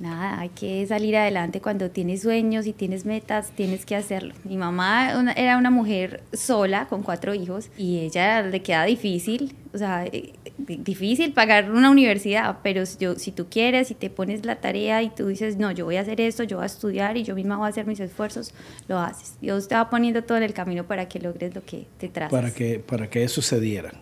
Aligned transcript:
Nada, 0.00 0.38
hay 0.38 0.50
que 0.50 0.86
salir 0.86 1.16
adelante 1.16 1.60
cuando 1.60 1.90
tienes 1.90 2.22
sueños 2.22 2.66
y 2.66 2.72
tienes 2.72 3.04
metas, 3.04 3.50
tienes 3.50 3.84
que 3.84 3.96
hacerlo. 3.96 4.32
Mi 4.44 4.56
mamá 4.56 5.12
era 5.36 5.58
una 5.58 5.70
mujer 5.70 6.22
sola 6.32 6.86
con 6.86 7.02
cuatro 7.02 7.34
hijos 7.34 7.70
y 7.76 7.98
ella 7.98 8.42
le 8.42 8.62
queda 8.62 8.84
difícil, 8.84 9.56
o 9.74 9.78
sea, 9.78 10.06
eh, 10.06 10.34
difícil 10.56 11.32
pagar 11.32 11.72
una 11.72 11.90
universidad, 11.90 12.58
pero 12.62 12.84
yo, 13.00 13.16
si 13.16 13.32
tú 13.32 13.48
quieres, 13.50 13.90
y 13.90 13.94
te 13.94 14.08
pones 14.08 14.46
la 14.46 14.56
tarea 14.56 15.02
y 15.02 15.10
tú 15.10 15.26
dices, 15.26 15.56
no, 15.56 15.72
yo 15.72 15.84
voy 15.84 15.96
a 15.96 16.02
hacer 16.02 16.20
esto, 16.20 16.44
yo 16.44 16.58
voy 16.58 16.64
a 16.64 16.66
estudiar 16.66 17.16
y 17.16 17.24
yo 17.24 17.34
misma 17.34 17.56
voy 17.56 17.66
a 17.66 17.70
hacer 17.70 17.86
mis 17.86 17.98
esfuerzos, 17.98 18.54
lo 18.86 19.00
haces. 19.00 19.34
Dios 19.40 19.66
te 19.66 19.74
va 19.74 19.90
poniendo 19.90 20.22
todo 20.22 20.38
en 20.38 20.44
el 20.44 20.52
camino 20.52 20.86
para 20.86 21.08
que 21.08 21.18
logres 21.18 21.56
lo 21.56 21.64
que 21.64 21.88
te 21.98 22.08
trazas. 22.08 22.30
Para 22.30 22.54
que, 22.54 22.78
para 22.78 23.10
que 23.10 23.24
eso 23.24 23.42
se 23.42 23.58
diera. 23.58 23.92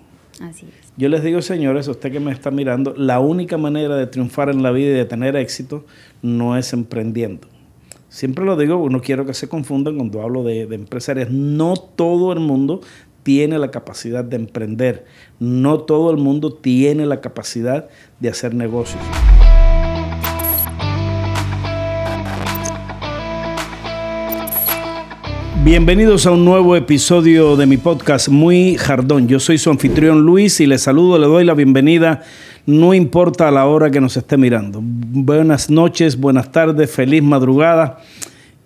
Así 0.40 0.66
es. 0.66 0.92
Yo 0.96 1.08
les 1.08 1.22
digo, 1.22 1.42
señores, 1.42 1.88
usted 1.88 2.12
que 2.12 2.20
me 2.20 2.32
está 2.32 2.50
mirando, 2.50 2.94
la 2.96 3.20
única 3.20 3.56
manera 3.56 3.96
de 3.96 4.06
triunfar 4.06 4.48
en 4.50 4.62
la 4.62 4.70
vida 4.70 4.90
y 4.90 4.94
de 4.94 5.04
tener 5.04 5.36
éxito 5.36 5.84
no 6.22 6.56
es 6.56 6.72
emprendiendo. 6.72 7.48
Siempre 8.08 8.44
lo 8.44 8.56
digo, 8.56 8.88
no 8.88 9.00
quiero 9.00 9.26
que 9.26 9.34
se 9.34 9.48
confundan 9.48 9.96
cuando 9.96 10.22
hablo 10.22 10.42
de, 10.42 10.66
de 10.66 10.74
empresarios. 10.74 11.30
No 11.30 11.74
todo 11.74 12.32
el 12.32 12.40
mundo 12.40 12.80
tiene 13.22 13.58
la 13.58 13.70
capacidad 13.70 14.24
de 14.24 14.36
emprender. 14.36 15.04
No 15.40 15.80
todo 15.80 16.10
el 16.12 16.16
mundo 16.16 16.54
tiene 16.54 17.06
la 17.06 17.20
capacidad 17.20 17.88
de 18.20 18.28
hacer 18.28 18.54
negocios. 18.54 19.02
Bienvenidos 25.66 26.26
a 26.26 26.30
un 26.30 26.44
nuevo 26.44 26.76
episodio 26.76 27.56
de 27.56 27.66
mi 27.66 27.76
podcast 27.76 28.28
Muy 28.28 28.76
Jardón. 28.76 29.26
Yo 29.26 29.40
soy 29.40 29.58
su 29.58 29.68
anfitrión 29.68 30.20
Luis 30.20 30.60
y 30.60 30.66
les 30.66 30.82
saludo, 30.82 31.18
le 31.18 31.26
doy 31.26 31.44
la 31.44 31.54
bienvenida, 31.54 32.22
no 32.66 32.94
importa 32.94 33.50
la 33.50 33.66
hora 33.66 33.90
que 33.90 34.00
nos 34.00 34.16
esté 34.16 34.36
mirando. 34.36 34.78
Buenas 34.80 35.68
noches, 35.68 36.20
buenas 36.20 36.52
tardes, 36.52 36.88
feliz 36.88 37.20
madrugada. 37.20 37.98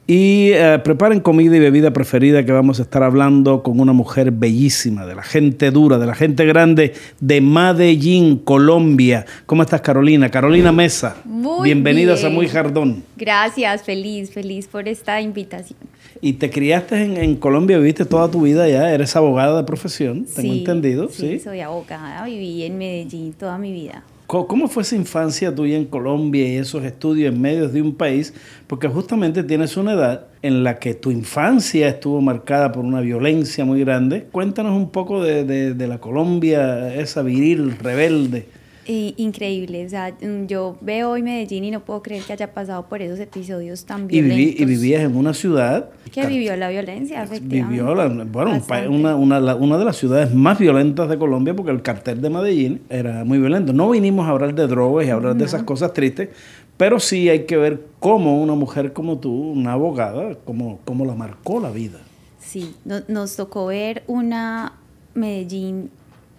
Y 0.07 0.51
eh, 0.53 0.79
preparen 0.85 1.21
comida 1.21 1.57
y 1.57 1.61
bebida 1.61 1.91
preferida 1.91 2.45
que 2.45 2.53
vamos 2.53 2.81
a 2.81 2.83
estar 2.83 3.03
hablando 3.03 3.63
con 3.63 3.81
una 3.81 3.95
mujer 3.95 4.31
bellísima, 4.31 5.07
de 5.07 5.15
la 5.15 5.23
gente 5.23 5.71
dura, 5.71 5.97
de 5.97 6.07
la 6.07 6.15
gente 6.15 6.45
grande 6.45 6.93
de 7.19 7.41
Medellín, 7.41 8.37
Colombia. 8.37 9.25
¿Cómo 9.47 9.63
estás, 9.63 9.81
Carolina? 9.81 10.29
Carolina 10.29 10.71
Mesa. 10.71 11.17
Muy 11.25 11.65
Bienvenidas 11.65 12.21
bien. 12.21 12.33
a 12.33 12.35
Muy 12.35 12.47
Jardón. 12.47 13.05
Gracias, 13.17 13.85
feliz, 13.85 14.31
feliz 14.31 14.69
por 14.69 14.87
esta 14.87 15.19
invitación. 15.23 15.79
Y 16.23 16.35
te 16.35 16.51
criaste 16.51 17.03
en, 17.03 17.17
en 17.17 17.37
Colombia, 17.37 17.79
viviste 17.79 18.05
toda 18.05 18.31
tu 18.31 18.43
vida 18.43 18.65
allá, 18.65 18.93
eres 18.93 19.17
abogada 19.17 19.57
de 19.59 19.65
profesión, 19.65 20.27
tengo 20.27 20.53
Sí, 20.53 20.59
entendido. 20.59 21.09
Sí, 21.09 21.23
¿sí? 21.33 21.39
soy 21.41 21.61
abogada, 21.61 22.25
viví 22.27 22.63
en 22.65 22.77
Medellín 22.77 23.33
toda 23.33 23.57
mi 23.57 23.73
vida. 23.73 24.05
¿Cómo, 24.27 24.69
fue 24.69 24.85
esa 24.85 24.95
infancia 24.95 25.53
tuya 25.53 25.77
en 25.77 25.87
Colombia 25.87 26.47
y 26.47 26.55
esos 26.57 26.85
estudios 26.85 27.35
en 27.35 27.41
medio 27.41 27.69
de 27.69 27.83
un 27.83 27.97
país? 27.97 28.33
Porque 28.69 28.87
justamente 28.87 29.43
tienes 29.43 29.77
una 29.77 29.95
edad 29.95 30.27
en 30.43 30.63
la 30.63 30.79
que 30.79 30.95
tu 30.95 31.11
infancia 31.11 31.89
estuvo 31.89 32.21
marcada 32.21 32.71
por 32.71 32.85
una 32.85 33.01
violencia 33.01 33.65
muy 33.65 33.81
grande. 33.81 34.29
Cuéntanos 34.31 34.77
un 34.77 34.91
poco 34.91 35.21
de, 35.25 35.43
de- 35.45 35.75
de 35.75 35.89
la 35.89 35.99
Colombia, 35.99 36.95
esa 36.95 37.23
viril, 37.23 37.77
rebelde. 37.79 38.47
Y 38.91 39.15
increíble, 39.19 39.87
o 39.87 39.89
sea, 39.89 40.11
mm, 40.21 40.47
yo 40.47 40.77
veo 40.81 41.11
hoy 41.11 41.23
Medellín 41.23 41.63
y 41.63 41.71
no 41.71 41.79
puedo 41.79 42.03
creer 42.03 42.25
que 42.25 42.33
haya 42.33 42.53
pasado 42.53 42.87
por 42.89 43.01
esos 43.01 43.21
episodios 43.21 43.85
tan 43.85 44.07
Y, 44.11 44.19
viví- 44.21 44.23
violentos. 44.25 44.61
y 44.61 44.65
vivías 44.65 45.03
en 45.05 45.17
una 45.17 45.33
ciudad 45.33 45.91
Que 46.11 46.27
vivió 46.27 46.57
la 46.57 46.71
violencia, 46.71 47.23
efectivamente. 47.23 47.69
Vivió, 47.71 47.95
la- 47.95 48.09
bueno, 48.25 48.61
una, 48.89 49.15
una, 49.15 49.55
una 49.55 49.79
de 49.79 49.85
las 49.85 49.97
ciudades 49.97 50.35
más 50.35 50.59
violentas 50.59 51.09
de 51.09 51.17
Colombia 51.19 51.55
porque 51.55 51.71
el 51.71 51.83
cartel 51.83 52.21
de 52.21 52.31
Medellín 52.31 52.81
era 52.89 53.25
muy 53.25 53.39
violento. 53.39 53.73
No 53.73 53.91
vinimos 53.91 54.27
a 54.27 54.31
hablar 54.31 54.55
de 54.57 54.67
drogas 54.67 55.07
y 55.07 55.11
a 55.11 55.15
hablar 55.15 55.37
de 55.37 55.45
esas 55.45 55.63
cosas 55.63 55.93
tristes, 55.93 56.31
pero 56.77 56.99
sí 56.99 57.29
hay 57.29 57.45
que 57.47 57.57
ver 57.57 57.87
cómo 58.01 58.43
una 58.43 58.55
mujer 58.55 58.93
como 58.93 59.19
tú, 59.19 59.33
una 59.53 59.75
abogada, 59.75 60.35
cómo, 60.45 60.81
cómo 60.85 61.05
la 61.07 61.15
marcó 61.15 61.61
la 61.61 61.71
vida. 61.71 61.99
Sí, 62.41 62.75
no- 62.85 63.03
nos 63.07 63.37
tocó 63.37 63.67
ver 63.67 64.03
una 64.09 64.73
Medellín 65.15 65.91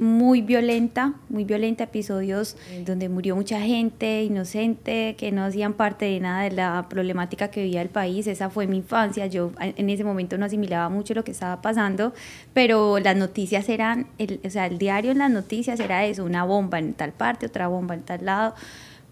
muy 0.01 0.41
violenta, 0.41 1.13
muy 1.29 1.45
violenta, 1.45 1.83
episodios 1.83 2.57
donde 2.87 3.07
murió 3.07 3.35
mucha 3.35 3.61
gente 3.61 4.23
inocente 4.23 5.15
que 5.15 5.31
no 5.31 5.43
hacían 5.43 5.73
parte 5.73 6.05
de 6.05 6.19
nada 6.19 6.41
de 6.41 6.49
la 6.49 6.87
problemática 6.89 7.51
que 7.51 7.61
vivía 7.61 7.83
el 7.83 7.89
país. 7.89 8.25
Esa 8.25 8.49
fue 8.49 8.65
mi 8.65 8.77
infancia. 8.77 9.27
Yo 9.27 9.51
en 9.59 9.89
ese 9.91 10.03
momento 10.03 10.39
no 10.39 10.45
asimilaba 10.45 10.89
mucho 10.89 11.13
lo 11.13 11.23
que 11.23 11.29
estaba 11.29 11.61
pasando, 11.61 12.13
pero 12.51 12.97
las 12.97 13.15
noticias 13.15 13.69
eran, 13.69 14.07
el, 14.17 14.39
o 14.43 14.49
sea, 14.49 14.65
el 14.65 14.79
diario 14.79 15.11
en 15.11 15.19
las 15.19 15.29
noticias 15.29 15.79
era 15.79 16.03
eso, 16.03 16.25
una 16.25 16.45
bomba 16.45 16.79
en 16.79 16.95
tal 16.95 17.11
parte, 17.11 17.45
otra 17.45 17.67
bomba 17.67 17.93
en 17.93 18.01
tal 18.01 18.25
lado. 18.25 18.55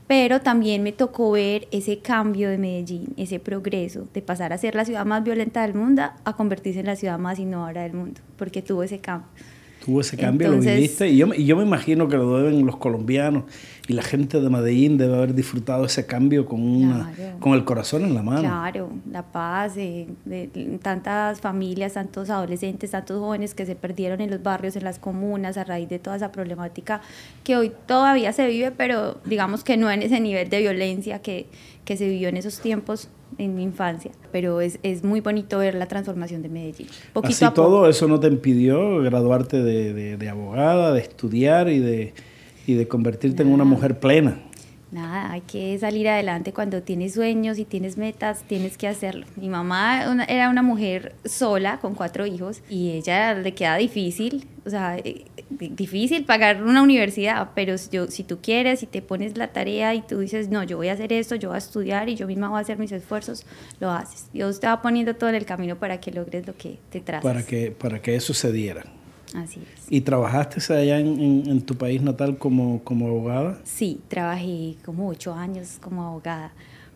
Pero 0.07 0.41
también 0.41 0.81
me 0.81 0.91
tocó 0.91 1.29
ver 1.29 1.67
ese 1.69 1.99
cambio 1.99 2.49
de 2.49 2.57
Medellín, 2.57 3.13
ese 3.15 3.39
progreso 3.39 4.07
de 4.11 4.23
pasar 4.23 4.53
a 4.53 4.57
ser 4.57 4.73
la 4.73 4.85
ciudad 4.85 5.05
más 5.05 5.23
violenta 5.23 5.61
del 5.61 5.75
mundo 5.75 6.01
a 6.23 6.35
convertirse 6.35 6.79
en 6.79 6.87
la 6.87 6.95
ciudad 6.95 7.19
más 7.19 7.37
innovadora 7.37 7.83
del 7.83 7.93
mundo, 7.93 8.21
porque 8.37 8.63
tuvo 8.63 8.81
ese 8.81 8.97
cambio. 8.97 9.29
Tuvo 9.85 10.01
ese 10.01 10.17
cambio, 10.17 10.49
lo 10.51 10.59
viviste. 10.59 11.07
Y 11.09 11.17
yo, 11.17 11.27
me- 11.27 11.37
y 11.37 11.45
yo 11.45 11.55
me 11.55 11.63
imagino 11.63 12.07
que 12.07 12.17
lo 12.17 12.37
deben 12.37 12.65
los 12.65 12.75
colombianos 12.77 13.43
y 13.87 13.93
la 13.93 14.03
gente 14.03 14.39
de 14.41 14.49
Medellín 14.49 14.97
debe 14.97 15.15
haber 15.15 15.33
disfrutado 15.33 15.85
ese 15.85 16.05
cambio 16.05 16.45
con, 16.45 16.61
una, 16.61 17.11
Claro. 17.15 17.39
con 17.39 17.53
el 17.53 17.63
corazón 17.63 18.03
en 18.03 18.13
la 18.13 18.21
mano. 18.21 18.41
Claro, 18.41 18.89
la 19.11 19.23
paz 19.23 19.75
de, 19.75 20.07
de 20.25 20.47
tantas 20.83 21.39
familias, 21.41 21.93
tantos 21.93 22.29
adolescentes, 22.29 22.91
tantos 22.91 23.19
jóvenes 23.19 23.55
que 23.55 23.65
se 23.65 23.75
perdieron 23.75 24.21
en 24.21 24.29
los 24.29 24.43
barrios, 24.43 24.75
en 24.75 24.83
las 24.83 24.99
comunas, 24.99 25.57
a 25.57 25.63
raíz 25.63 25.89
de 25.89 25.97
toda 25.97 26.17
esa 26.17 26.31
problemática 26.31 27.01
que 27.43 27.55
hoy 27.55 27.71
todavía 27.87 28.31
se 28.33 28.45
vive, 28.47 28.71
pero 28.71 29.17
digamos 29.25 29.63
que 29.63 29.77
no 29.77 29.89
en 29.89 30.03
ese 30.03 30.19
nivel 30.19 30.49
de 30.49 30.59
violencia 30.59 31.19
que, 31.19 31.47
que 31.89 31.97
se 31.97 32.07
vivió 32.07 32.29
en 32.29 32.37
esos 32.37 32.59
tiempos 32.59 33.09
en 33.39 33.55
mi 33.55 33.63
infancia. 33.63 34.11
Pero 34.31 34.61
es, 34.61 34.77
es 34.83 35.03
muy 35.03 35.21
bonito 35.21 35.57
ver 35.57 35.73
la 35.73 35.87
transformación 35.87 36.43
de 36.43 36.49
Medellín. 36.49 36.85
Poquito 37.13 37.33
Así 37.33 37.45
a 37.45 37.49
poco. 37.49 37.67
todo, 37.67 37.89
eso 37.89 38.07
no 38.07 38.19
te 38.19 38.27
impidió 38.27 38.99
graduarte 39.01 39.63
de, 39.63 39.91
de- 39.95 40.15
de 40.17 40.29
abogada, 40.29 40.93
de 40.93 40.99
estudiar 41.01 41.67
y 41.67 41.79
de, 41.79 42.13
y 42.67 42.75
de 42.75 42.87
convertirte 42.87 43.41
en 43.41 43.49
una 43.51 43.63
mujer 43.63 43.99
plena. 43.99 44.39
Nada, 44.91 45.31
hay 45.31 45.41
que 45.41 45.77
salir 45.77 46.09
adelante 46.09 46.51
cuando 46.51 46.81
tienes 46.81 47.13
sueños 47.13 47.59
y 47.59 47.65
tienes 47.65 47.95
metas, 47.97 48.41
tienes 48.47 48.75
que 48.75 48.87
hacerlo. 48.87 49.27
Mi 49.35 49.47
mamá 49.47 50.03
era 50.27 50.49
una 50.49 50.63
mujer 50.63 51.13
sola 51.25 51.77
con 51.79 51.93
cuatro 51.93 52.25
hijos 52.25 52.61
y 52.71 52.91
ella 52.93 53.35
le 53.35 53.53
queda 53.53 53.75
difícil, 53.77 54.47
o 54.65 54.69
sea, 54.71 54.97
eh, 54.97 55.25
di- 55.51 55.69
difícil 55.69 56.25
pagar 56.25 56.63
una 56.63 56.81
universidad, 56.81 57.49
pero 57.53 57.77
si 57.77 57.89
yo, 57.91 58.07
si 58.07 58.23
tú 58.23 58.39
quieres 58.41 58.81
y 58.81 58.87
te 58.87 59.03
pones 59.03 59.37
la 59.37 59.49
tarea 59.49 59.93
y 59.93 60.01
tú 60.01 60.17
dices, 60.19 60.49
no, 60.49 60.63
yo 60.63 60.77
voy 60.77 60.87
a 60.87 60.93
hacer 60.93 61.13
esto, 61.13 61.35
yo 61.35 61.49
voy 61.49 61.55
a 61.55 61.59
estudiar 61.59 62.09
y 62.09 62.15
yo 62.15 62.25
misma 62.25 62.49
voy 62.49 62.57
a 62.57 62.61
hacer 62.61 62.79
mis 62.79 62.91
esfuerzos, 62.91 63.45
lo 63.79 63.91
haces. 63.91 64.25
Dios 64.33 64.59
te 64.59 64.65
va 64.65 64.81
poniendo 64.81 65.15
todo 65.15 65.29
en 65.29 65.35
el 65.35 65.45
camino 65.45 65.75
para 65.77 65.99
que 65.99 66.09
logres 66.11 66.47
lo 66.47 66.57
que 66.57 66.79
te 66.89 66.99
trazas. 66.99 67.23
para 67.23 67.45
que, 67.45 67.69
para 67.69 68.01
que 68.01 68.15
eso 68.15 68.33
se 68.33 68.51
diera. 68.51 68.83
Así 69.35 69.59
es. 69.61 69.85
¿Y 69.91 70.01
trabajaste 70.01 70.73
allá 70.73 70.99
en, 70.99 71.19
en- 71.19 71.43
en 71.49 71.61
tu 71.61 71.75
país 71.75 72.01
natal 72.01 72.37
como, 72.37 72.81
como 72.83 73.07
abogada? 73.07 73.59
Sí, 73.63 74.01
trabajé 74.07 74.75
como 74.83 75.07
ocho 75.07 75.33
años 75.33 75.77
como 75.81 76.03
abogada, 76.03 76.51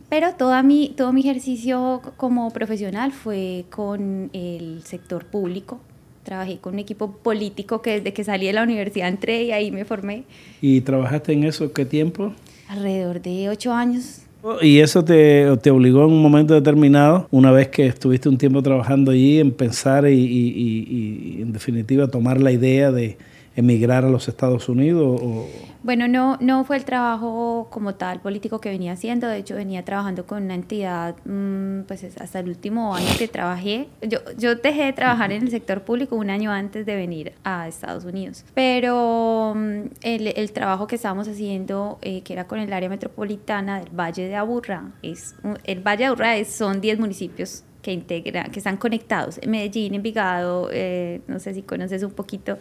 pero 0.10 0.34
toda 0.34 0.64
mi, 0.64 0.90
todo 0.96 1.14
mi 1.14 1.22
ejercicio 1.22 2.02
como 2.18 2.50
profesional 2.52 3.12
fue 3.12 3.66
con 3.70 4.30
el 4.34 4.82
sector 4.84 5.26
público. 5.26 5.80
Trabajé 6.24 6.58
con 6.60 6.74
un 6.74 6.80
equipo 6.80 7.12
político 7.18 7.82
que 7.82 7.98
desde 8.00 8.14
que 8.14 8.24
salí 8.24 8.48
de 8.48 8.54
la 8.54 8.64
universidad 8.64 9.10
entré 9.10 9.44
y 9.44 9.52
ahí 9.52 9.72
me 9.72 9.84
formé 9.86 10.24
¿Y 10.62 10.80
trabajaste 10.82 11.34
en 11.34 11.44
eso 11.44 11.72
qué 11.74 11.86
tiempo? 11.86 12.34
alrededor 12.70 13.22
de 13.22 13.50
ocho 13.50 13.74
años. 13.74 14.22
¿Y 14.62 14.80
eso 14.80 15.06
te, 15.06 15.56
te 15.62 15.72
obligó 15.72 16.04
en 16.04 16.12
un 16.12 16.22
momento 16.22 16.54
determinado, 16.54 17.28
una 17.32 17.52
vez 17.52 17.70
que 17.70 17.86
estuviste 17.88 18.28
un 18.28 18.38
tiempo 18.38 18.62
trabajando 18.62 19.12
allí, 19.12 19.40
en 19.40 19.52
pensar 19.52 20.06
y, 20.08 20.14
y- 20.20 21.42
en 21.42 21.54
definitiva 21.54 22.08
tomar 22.08 22.42
la 22.42 22.52
idea 22.52 22.92
de 22.92 23.18
emigrar 23.56 24.04
a 24.04 24.10
los 24.10 24.28
Estados 24.28 24.68
Unidos? 24.68 25.22
O, 25.24 25.48
Bueno, 25.84 26.08
no, 26.08 26.38
no 26.40 26.64
fue 26.64 26.78
el 26.78 26.86
trabajo 26.86 27.68
como 27.70 27.96
tal 27.96 28.22
político 28.22 28.62
que 28.62 28.70
venía 28.70 28.94
haciendo, 28.94 29.28
de 29.28 29.38
hecho 29.38 29.56
venía 29.56 29.84
trabajando 29.84 30.26
con 30.26 30.44
una 30.44 30.56
entidad, 30.56 31.16
mm, 31.26 31.82
pues 31.88 32.04
es- 32.04 32.18
hasta 32.22 32.40
el 32.40 32.48
último 32.48 32.96
año 32.96 33.08
que 33.18 33.28
trabajé, 33.28 33.90
yo, 34.02 34.20
yo 34.38 34.56
dejé 34.56 34.84
de 34.86 34.94
trabajar 34.94 35.34
en 35.34 35.42
el 35.44 35.50
sector 35.52 35.82
público 35.82 36.16
un 36.16 36.30
año 36.30 36.52
antes 36.52 36.86
de 36.86 36.96
venir 36.96 37.34
a 37.44 37.68
Estados 37.68 38.06
Unidos, 38.06 38.46
pero 38.54 39.54
mm, 39.58 39.82
el, 40.04 40.28
el 40.36 40.52
trabajo 40.54 40.88
que 40.88 40.96
estábamos 40.96 41.28
haciendo, 41.28 42.00
eh, 42.02 42.22
que 42.24 42.32
era 42.32 42.48
con 42.48 42.60
el 42.60 42.72
área 42.72 42.88
metropolitana 42.88 43.80
del 43.80 43.90
Valle 43.90 44.26
de 44.28 44.36
Aburrá, 44.38 44.92
es, 45.02 45.36
el 45.66 45.82
Valle 45.86 46.04
de 46.04 46.06
Aburrá 46.06 46.38
es- 46.38 46.56
son 46.56 46.80
10 46.80 46.98
municipios 46.98 47.66
que 47.84 47.92
integran, 47.94 48.50
que 48.50 48.60
están 48.60 48.78
conectados, 48.78 49.38
en 49.44 49.52
Medellín, 49.52 49.94
Envigado, 49.94 50.70
eh, 50.72 51.20
no 51.28 51.38
sé 51.40 51.54
si 51.54 51.62
conoces 51.62 52.02
un 52.02 52.12
poquito 52.12 52.58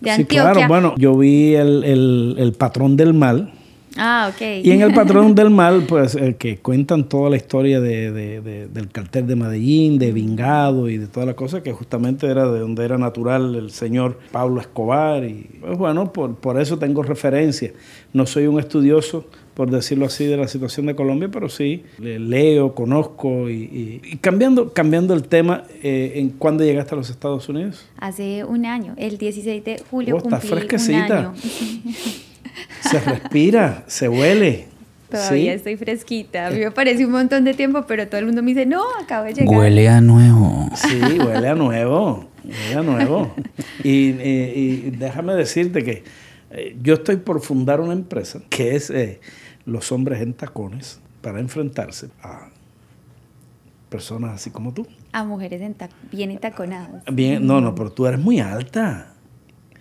de 0.00 0.14
sí, 0.14 0.20
Antioquia. 0.22 0.52
claro, 0.52 0.68
bueno, 0.68 0.94
yo 0.96 1.14
vi 1.18 1.54
el, 1.56 1.84
el- 1.84 2.36
el 2.38 2.52
patrón 2.54 2.96
del 2.96 3.12
mal. 3.12 3.52
Ah, 3.96 4.30
ok. 4.32 4.40
Y 4.64 4.70
en 4.70 4.82
el 4.82 4.94
patrón 4.94 5.34
del 5.34 5.50
mal, 5.50 5.84
pues, 5.88 6.14
eh, 6.14 6.36
que 6.38 6.58
cuentan 6.58 7.08
toda 7.08 7.28
la 7.30 7.36
historia 7.36 7.80
de, 7.80 8.12
de- 8.12 8.40
de- 8.40 8.68
del 8.68 8.88
cartel 8.88 9.26
de 9.26 9.34
Medellín, 9.36 9.98
de 9.98 10.12
Vingado 10.12 10.88
y 10.88 10.96
de 10.98 11.06
toda 11.08 11.26
la 11.26 11.34
cosa, 11.34 11.62
que 11.62 11.72
justamente 11.72 12.26
era 12.28 12.50
de 12.50 12.60
donde 12.60 12.84
era 12.84 12.98
natural 12.98 13.54
el 13.56 13.70
señor 13.70 14.18
Pablo 14.30 14.60
Escobar. 14.60 15.24
Y 15.24 15.48
pues 15.60 15.76
bueno, 15.76 16.12
por, 16.12 16.36
por 16.36 16.60
eso 16.60 16.78
tengo 16.78 17.02
referencia. 17.02 17.72
No 18.12 18.26
soy 18.26 18.46
un 18.46 18.58
estudioso, 18.60 19.26
por 19.54 19.70
decirlo 19.70 20.06
así, 20.06 20.24
de 20.24 20.36
la 20.36 20.46
situación 20.48 20.86
de 20.86 20.94
Colombia, 20.94 21.28
pero 21.32 21.48
sí 21.48 21.82
leo, 21.98 22.74
conozco 22.74 23.50
y, 23.50 24.00
cambiando, 24.20 24.72
cambiando 24.72 25.14
el 25.14 25.24
tema, 25.24 25.64
eh, 25.82 26.12
¿en 26.14 26.30
cuándo 26.30 26.64
llegaste 26.64 26.94
a 26.94 26.98
los 26.98 27.10
Estados 27.10 27.48
Unidos? 27.48 27.84
Hace 27.98 28.44
un 28.44 28.64
año, 28.66 28.94
el 28.96 29.18
16 29.18 29.64
de 29.64 29.82
julio 29.90 30.16
oh, 30.16 30.20
cumplí 30.20 30.48
fresquecita. 30.48 31.06
un 31.06 31.12
año. 31.26 31.34
Se 32.80 33.00
respira, 33.00 33.84
se 33.86 34.08
huele. 34.08 34.68
Todavía 35.10 35.54
estoy 35.54 35.76
fresquita. 35.76 36.46
A 36.46 36.50
mí 36.50 36.60
me 36.60 36.70
parece 36.70 37.04
un 37.04 37.12
montón 37.12 37.44
de 37.44 37.54
tiempo, 37.54 37.84
pero 37.86 38.06
todo 38.06 38.18
el 38.20 38.26
mundo 38.26 38.42
me 38.42 38.50
dice, 38.50 38.66
no, 38.66 38.82
acabo 39.02 39.24
de 39.24 39.34
llegar. 39.34 39.58
Huele 39.58 39.88
a 39.88 40.00
nuevo. 40.00 40.68
Sí, 40.74 41.18
huele 41.18 41.48
a 41.48 41.54
nuevo. 41.54 42.28
Huele 42.44 42.74
a 42.74 42.82
nuevo. 42.82 43.34
y, 43.82 44.10
y, 44.10 44.90
déjame 44.96 45.34
decirte 45.34 45.82
que 45.82 46.04
eh, 46.50 46.76
yo 46.80 46.94
estoy 46.94 47.16
por 47.16 47.40
fundar 47.40 47.80
una 47.80 47.92
empresa 47.92 48.40
que 48.48 48.76
es 48.76 48.90
eh, 48.90 49.20
los 49.66 49.90
hombres 49.92 50.20
en 50.20 50.34
tacones 50.34 51.00
para 51.22 51.40
enfrentarse 51.40 52.08
a 52.22 52.48
personas 53.88 54.36
así 54.36 54.50
como 54.50 54.72
tú. 54.72 54.86
A 55.12 55.24
mujeres 55.24 55.60
bien 56.12 56.30
entaconadas. 56.30 57.02
Bien, 57.12 57.44
no, 57.44 57.60
no, 57.60 57.74
pero 57.74 57.90
tú 57.90 58.06
eres 58.06 58.20
muy 58.20 58.40
alta. 58.40 59.14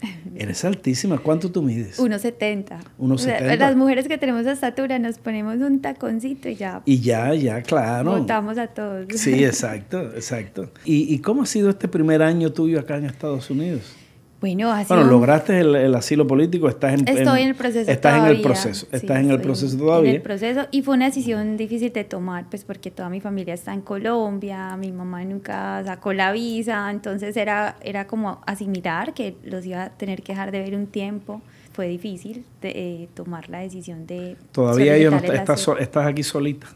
Eres 0.35 0.63
altísima. 0.65 1.17
¿Cuánto 1.17 1.51
tú 1.51 1.61
mides? 1.61 1.99
1,70. 1.99 2.79
1,70. 2.99 3.57
Las 3.57 3.75
mujeres 3.75 4.07
que 4.07 4.17
tenemos 4.17 4.45
estatura 4.45 4.99
nos 4.99 5.17
ponemos 5.17 5.57
un 5.57 5.81
taconcito 5.81 6.49
y 6.49 6.55
ya. 6.55 6.81
Y 6.85 6.99
ya, 6.99 7.33
ya, 7.33 7.61
claro. 7.61 8.19
Votamos 8.19 8.57
a 8.57 8.67
todos. 8.67 9.07
Sí, 9.15 9.43
exacto, 9.43 10.01
exacto. 10.13 10.71
¿Y, 10.85 11.13
¿Y 11.13 11.19
cómo 11.19 11.43
ha 11.43 11.45
sido 11.45 11.69
este 11.69 11.87
primer 11.87 12.21
año 12.21 12.51
tuyo 12.51 12.79
acá 12.79 12.97
en 12.97 13.05
Estados 13.05 13.49
Unidos? 13.49 13.98
Bueno, 14.39 14.73
bueno 14.87 15.03
lograste 15.03 15.59
el, 15.59 15.93
asilo 15.95 16.25
político, 16.25 16.69
estás 16.69 16.93
en, 16.93 17.07
Estoy 17.07 17.41
en, 17.41 17.49
el 17.49 17.55
proceso 17.55 17.91
Estás 17.91 18.19
en 18.19 18.25
el 18.25 18.41
proceso, 18.41 18.87
estás 18.91 19.19
en 19.19 19.31
el 19.31 19.41
proceso 19.41 19.77
todavía. 19.77 20.11
En 20.11 20.15
el 20.15 20.21
proceso 20.21 20.67
y 20.71 20.81
fue 20.81 20.95
una 20.95 21.05
decisión 21.05 21.57
difícil 21.57 21.91
de 21.91 22.05
tomar, 22.05 22.45
pues 22.49 22.63
porque 22.63 22.89
toda 22.89 23.09
mi 23.09 23.19
familia 23.19 23.53
está 23.53 23.73
en 23.73 23.81
Colombia, 23.81 24.77
mi 24.77 24.93
mamá 24.93 25.25
nunca 25.25 25.83
sacó 25.83 26.13
la 26.13 26.31
visa, 26.31 26.89
entonces 26.89 27.35
era, 27.35 27.75
era 27.81 28.07
como 28.07 28.41
asimilar 28.45 29.13
que 29.13 29.35
los 29.43 29.65
iba 29.65 29.83
a 29.83 29.89
tener 29.89 30.23
que 30.23 30.31
dejar 30.31 30.51
de 30.51 30.59
ver 30.59 30.75
un 30.75 30.87
tiempo. 30.87 31.41
Fue 31.73 31.87
difícil 31.87 32.45
de, 32.61 32.69
eh, 32.69 33.09
tomar 33.13 33.49
la 33.49 33.59
decisión 33.59 34.05
de... 34.07 34.35
Todavía 34.51 34.97
yo 34.97 35.11
no 35.11 35.17
estás, 35.17 35.67
estás 35.79 36.07
aquí 36.07 36.23
solita. 36.23 36.67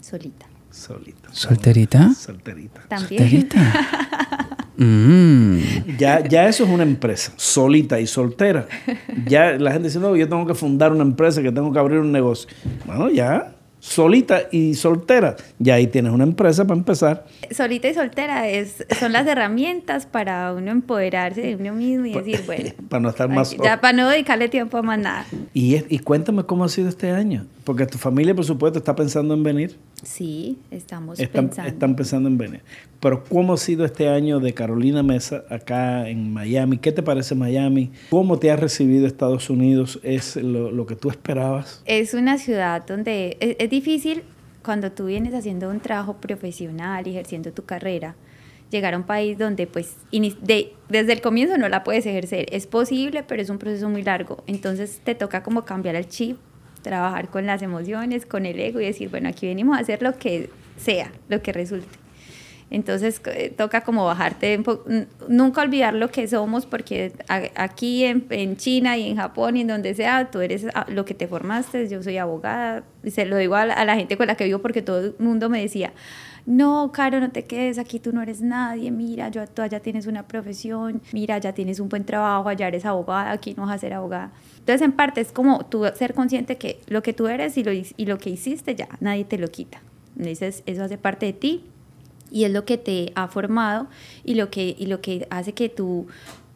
Solita. 0.00 0.46
Solita. 0.70 1.28
¿Solterita? 1.32 2.14
Solterita. 2.14 2.82
También. 2.88 3.22
¿Solterita? 3.22 4.18
Mm. 4.76 5.96
Ya, 5.98 6.26
ya 6.26 6.48
eso 6.48 6.64
es 6.64 6.70
una 6.70 6.82
empresa, 6.82 7.32
solita 7.36 8.00
y 8.00 8.06
soltera. 8.06 8.66
Ya 9.26 9.52
la 9.52 9.72
gente 9.72 9.88
dice, 9.88 9.98
no, 9.98 10.16
yo 10.16 10.28
tengo 10.28 10.46
que 10.46 10.54
fundar 10.54 10.92
una 10.92 11.02
empresa, 11.02 11.42
que 11.42 11.52
tengo 11.52 11.72
que 11.72 11.78
abrir 11.78 11.98
un 11.98 12.12
negocio. 12.12 12.48
Bueno, 12.86 13.10
ya, 13.10 13.54
solita 13.82 14.42
y 14.52 14.74
soltera. 14.74 15.36
Ya 15.58 15.74
ahí 15.74 15.88
tienes 15.88 16.12
una 16.12 16.24
empresa 16.24 16.64
para 16.64 16.78
empezar. 16.78 17.26
Solita 17.50 17.88
y 17.88 17.94
soltera 17.94 18.48
es, 18.48 18.86
son 18.98 19.12
las 19.12 19.26
herramientas 19.26 20.06
para 20.06 20.54
uno 20.54 20.70
empoderarse 20.70 21.42
de 21.42 21.56
uno 21.56 21.74
mismo 21.74 22.06
y 22.06 22.12
decir, 22.14 22.42
bueno, 22.46 22.70
para 22.88 23.00
no 23.00 23.08
estar 23.10 23.28
más... 23.28 23.56
Ya 23.56 23.80
para 23.80 23.92
no 23.92 24.08
dedicarle 24.08 24.48
tiempo 24.48 24.78
a 24.78 24.82
más 24.82 24.98
nada. 24.98 25.26
Y, 25.52 25.82
y 25.94 25.98
cuéntame 25.98 26.44
cómo 26.44 26.64
ha 26.64 26.68
sido 26.68 26.88
este 26.88 27.10
año, 27.10 27.46
porque 27.64 27.84
tu 27.86 27.98
familia, 27.98 28.34
por 28.34 28.44
supuesto, 28.44 28.78
está 28.78 28.94
pensando 28.94 29.34
en 29.34 29.42
venir. 29.42 29.76
Sí, 30.02 30.58
estamos 30.70 31.18
pensando. 31.18 31.70
Están 31.70 31.94
pensando 31.94 32.28
en 32.28 32.36
venir. 32.36 32.62
Pero 33.00 33.22
¿cómo 33.24 33.54
ha 33.54 33.56
sido 33.56 33.84
este 33.84 34.08
año 34.08 34.40
de 34.40 34.52
Carolina 34.52 35.02
Mesa 35.02 35.44
acá 35.48 36.08
en 36.08 36.32
Miami? 36.32 36.78
¿Qué 36.78 36.90
te 36.92 37.02
parece 37.02 37.34
Miami? 37.34 37.92
¿Cómo 38.10 38.38
te 38.38 38.50
ha 38.50 38.56
recibido 38.56 39.06
Estados 39.06 39.48
Unidos? 39.48 40.00
¿Es 40.02 40.36
lo, 40.36 40.86
que 40.86 40.96
tú 40.96 41.08
esperabas? 41.08 41.82
Es 41.84 42.14
una 42.14 42.38
ciudad 42.38 42.84
donde 42.84 43.36
es, 43.40 43.70
difícil 43.70 44.22
cuando 44.64 44.90
tú 44.92 45.06
vienes 45.06 45.34
haciendo 45.34 45.68
un 45.68 45.80
trabajo 45.80 46.16
profesional, 46.16 47.06
ejerciendo 47.06 47.52
tu 47.52 47.64
carrera, 47.64 48.16
llegar 48.70 48.94
a 48.94 48.96
un 48.96 49.04
país 49.04 49.38
donde 49.38 49.66
pues 49.66 49.96
desde 50.10 51.12
el 51.12 51.20
comienzo 51.20 51.58
no 51.58 51.68
la 51.68 51.84
puedes 51.84 52.06
ejercer. 52.06 52.46
Es 52.50 52.66
posible, 52.66 53.22
pero 53.22 53.40
es 53.40 53.50
un 53.50 53.58
proceso 53.58 53.88
muy 53.88 54.02
largo. 54.02 54.42
Entonces 54.48 55.00
te 55.04 55.14
toca 55.14 55.44
como 55.44 55.64
cambiar 55.64 55.94
el 55.94 56.08
chip 56.08 56.38
trabajar 56.82 57.28
con 57.28 57.46
las 57.46 57.62
emociones, 57.62 58.26
con 58.26 58.46
el 58.46 58.58
ego 58.58 58.80
y 58.80 58.86
decir, 58.86 59.08
bueno, 59.08 59.28
aquí 59.28 59.46
venimos 59.46 59.76
a 59.78 59.80
hacer 59.80 60.02
lo 60.02 60.18
que 60.18 60.50
sea, 60.76 61.10
lo 61.28 61.42
que 61.42 61.52
resulte. 61.52 62.02
Entonces 62.72 63.20
eh, 63.26 63.52
toca 63.54 63.82
como 63.82 64.06
bajarte, 64.06 64.58
nunca 65.28 65.60
olvidar 65.60 65.92
lo 65.92 66.08
que 66.08 66.26
somos, 66.26 66.64
porque 66.64 67.12
aquí 67.54 68.04
en, 68.04 68.56
China 68.56 68.96
y 68.96 69.10
en 69.10 69.16
Japón 69.16 69.58
y 69.58 69.60
en 69.60 69.66
donde 69.66 69.94
sea, 69.94 70.30
tú 70.30 70.40
eres 70.40 70.66
ah, 70.74 70.86
lo 70.88 71.04
que 71.04 71.12
te 71.12 71.28
formaste, 71.28 71.86
yo 71.90 72.02
soy 72.02 72.16
abogada, 72.16 72.82
y 73.04 73.10
se 73.10 73.26
lo 73.26 73.36
digo 73.36 73.56
a 73.56 73.66
la, 73.66 73.94
gente 73.94 74.16
con 74.16 74.26
la 74.26 74.36
que 74.36 74.44
vivo 74.44 74.60
porque 74.60 74.80
todo 74.80 75.00
el 75.00 75.14
mundo 75.18 75.50
me 75.50 75.60
decía, 75.60 75.92
no, 76.44 76.90
Caro, 76.92 77.20
no 77.20 77.30
te 77.30 77.44
quedes 77.44 77.78
aquí, 77.78 78.00
tú 78.00 78.12
no 78.12 78.22
eres 78.22 78.40
nadie, 78.40 78.90
mira, 78.90 79.28
yo, 79.28 79.46
tú 79.46 79.62
allá 79.62 79.80
tienes 79.80 80.06
una 80.06 80.26
profesión, 80.26 81.00
mira, 81.12 81.38
ya 81.38 81.52
tienes 81.52 81.78
un 81.78 81.88
buen 81.88 82.04
trabajo, 82.04 82.48
allá 82.48 82.68
eres 82.68 82.84
abogada, 82.84 83.30
aquí 83.30 83.54
no 83.56 83.66
vas 83.66 83.76
a 83.76 83.78
ser 83.78 83.92
abogada. 83.92 84.32
Entonces, 84.58 84.82
en 84.82 84.92
parte, 84.92 85.20
es 85.20 85.32
como 85.32 85.64
tú 85.66 85.84
ser 85.94 86.14
consciente 86.14 86.56
que 86.56 86.80
lo 86.86 87.02
que 87.02 87.12
tú 87.12 87.28
eres 87.28 87.56
y 87.56 87.64
lo, 87.64 87.72
y 87.72 88.06
lo 88.06 88.18
que 88.18 88.30
hiciste 88.30 88.74
ya, 88.74 88.88
nadie 89.00 89.24
te 89.24 89.38
lo 89.38 89.48
quita. 89.48 89.80
Dices, 90.14 90.62
eso 90.66 90.84
hace 90.84 90.98
parte 90.98 91.26
de 91.26 91.32
ti 91.32 91.64
y 92.30 92.44
es 92.44 92.50
lo 92.50 92.64
que 92.64 92.78
te 92.78 93.12
ha 93.14 93.28
formado 93.28 93.86
y 94.24 94.34
lo 94.34 94.50
que, 94.50 94.74
y 94.78 94.86
lo 94.86 95.00
que 95.00 95.26
hace 95.30 95.52
que 95.52 95.68
tú 95.68 96.06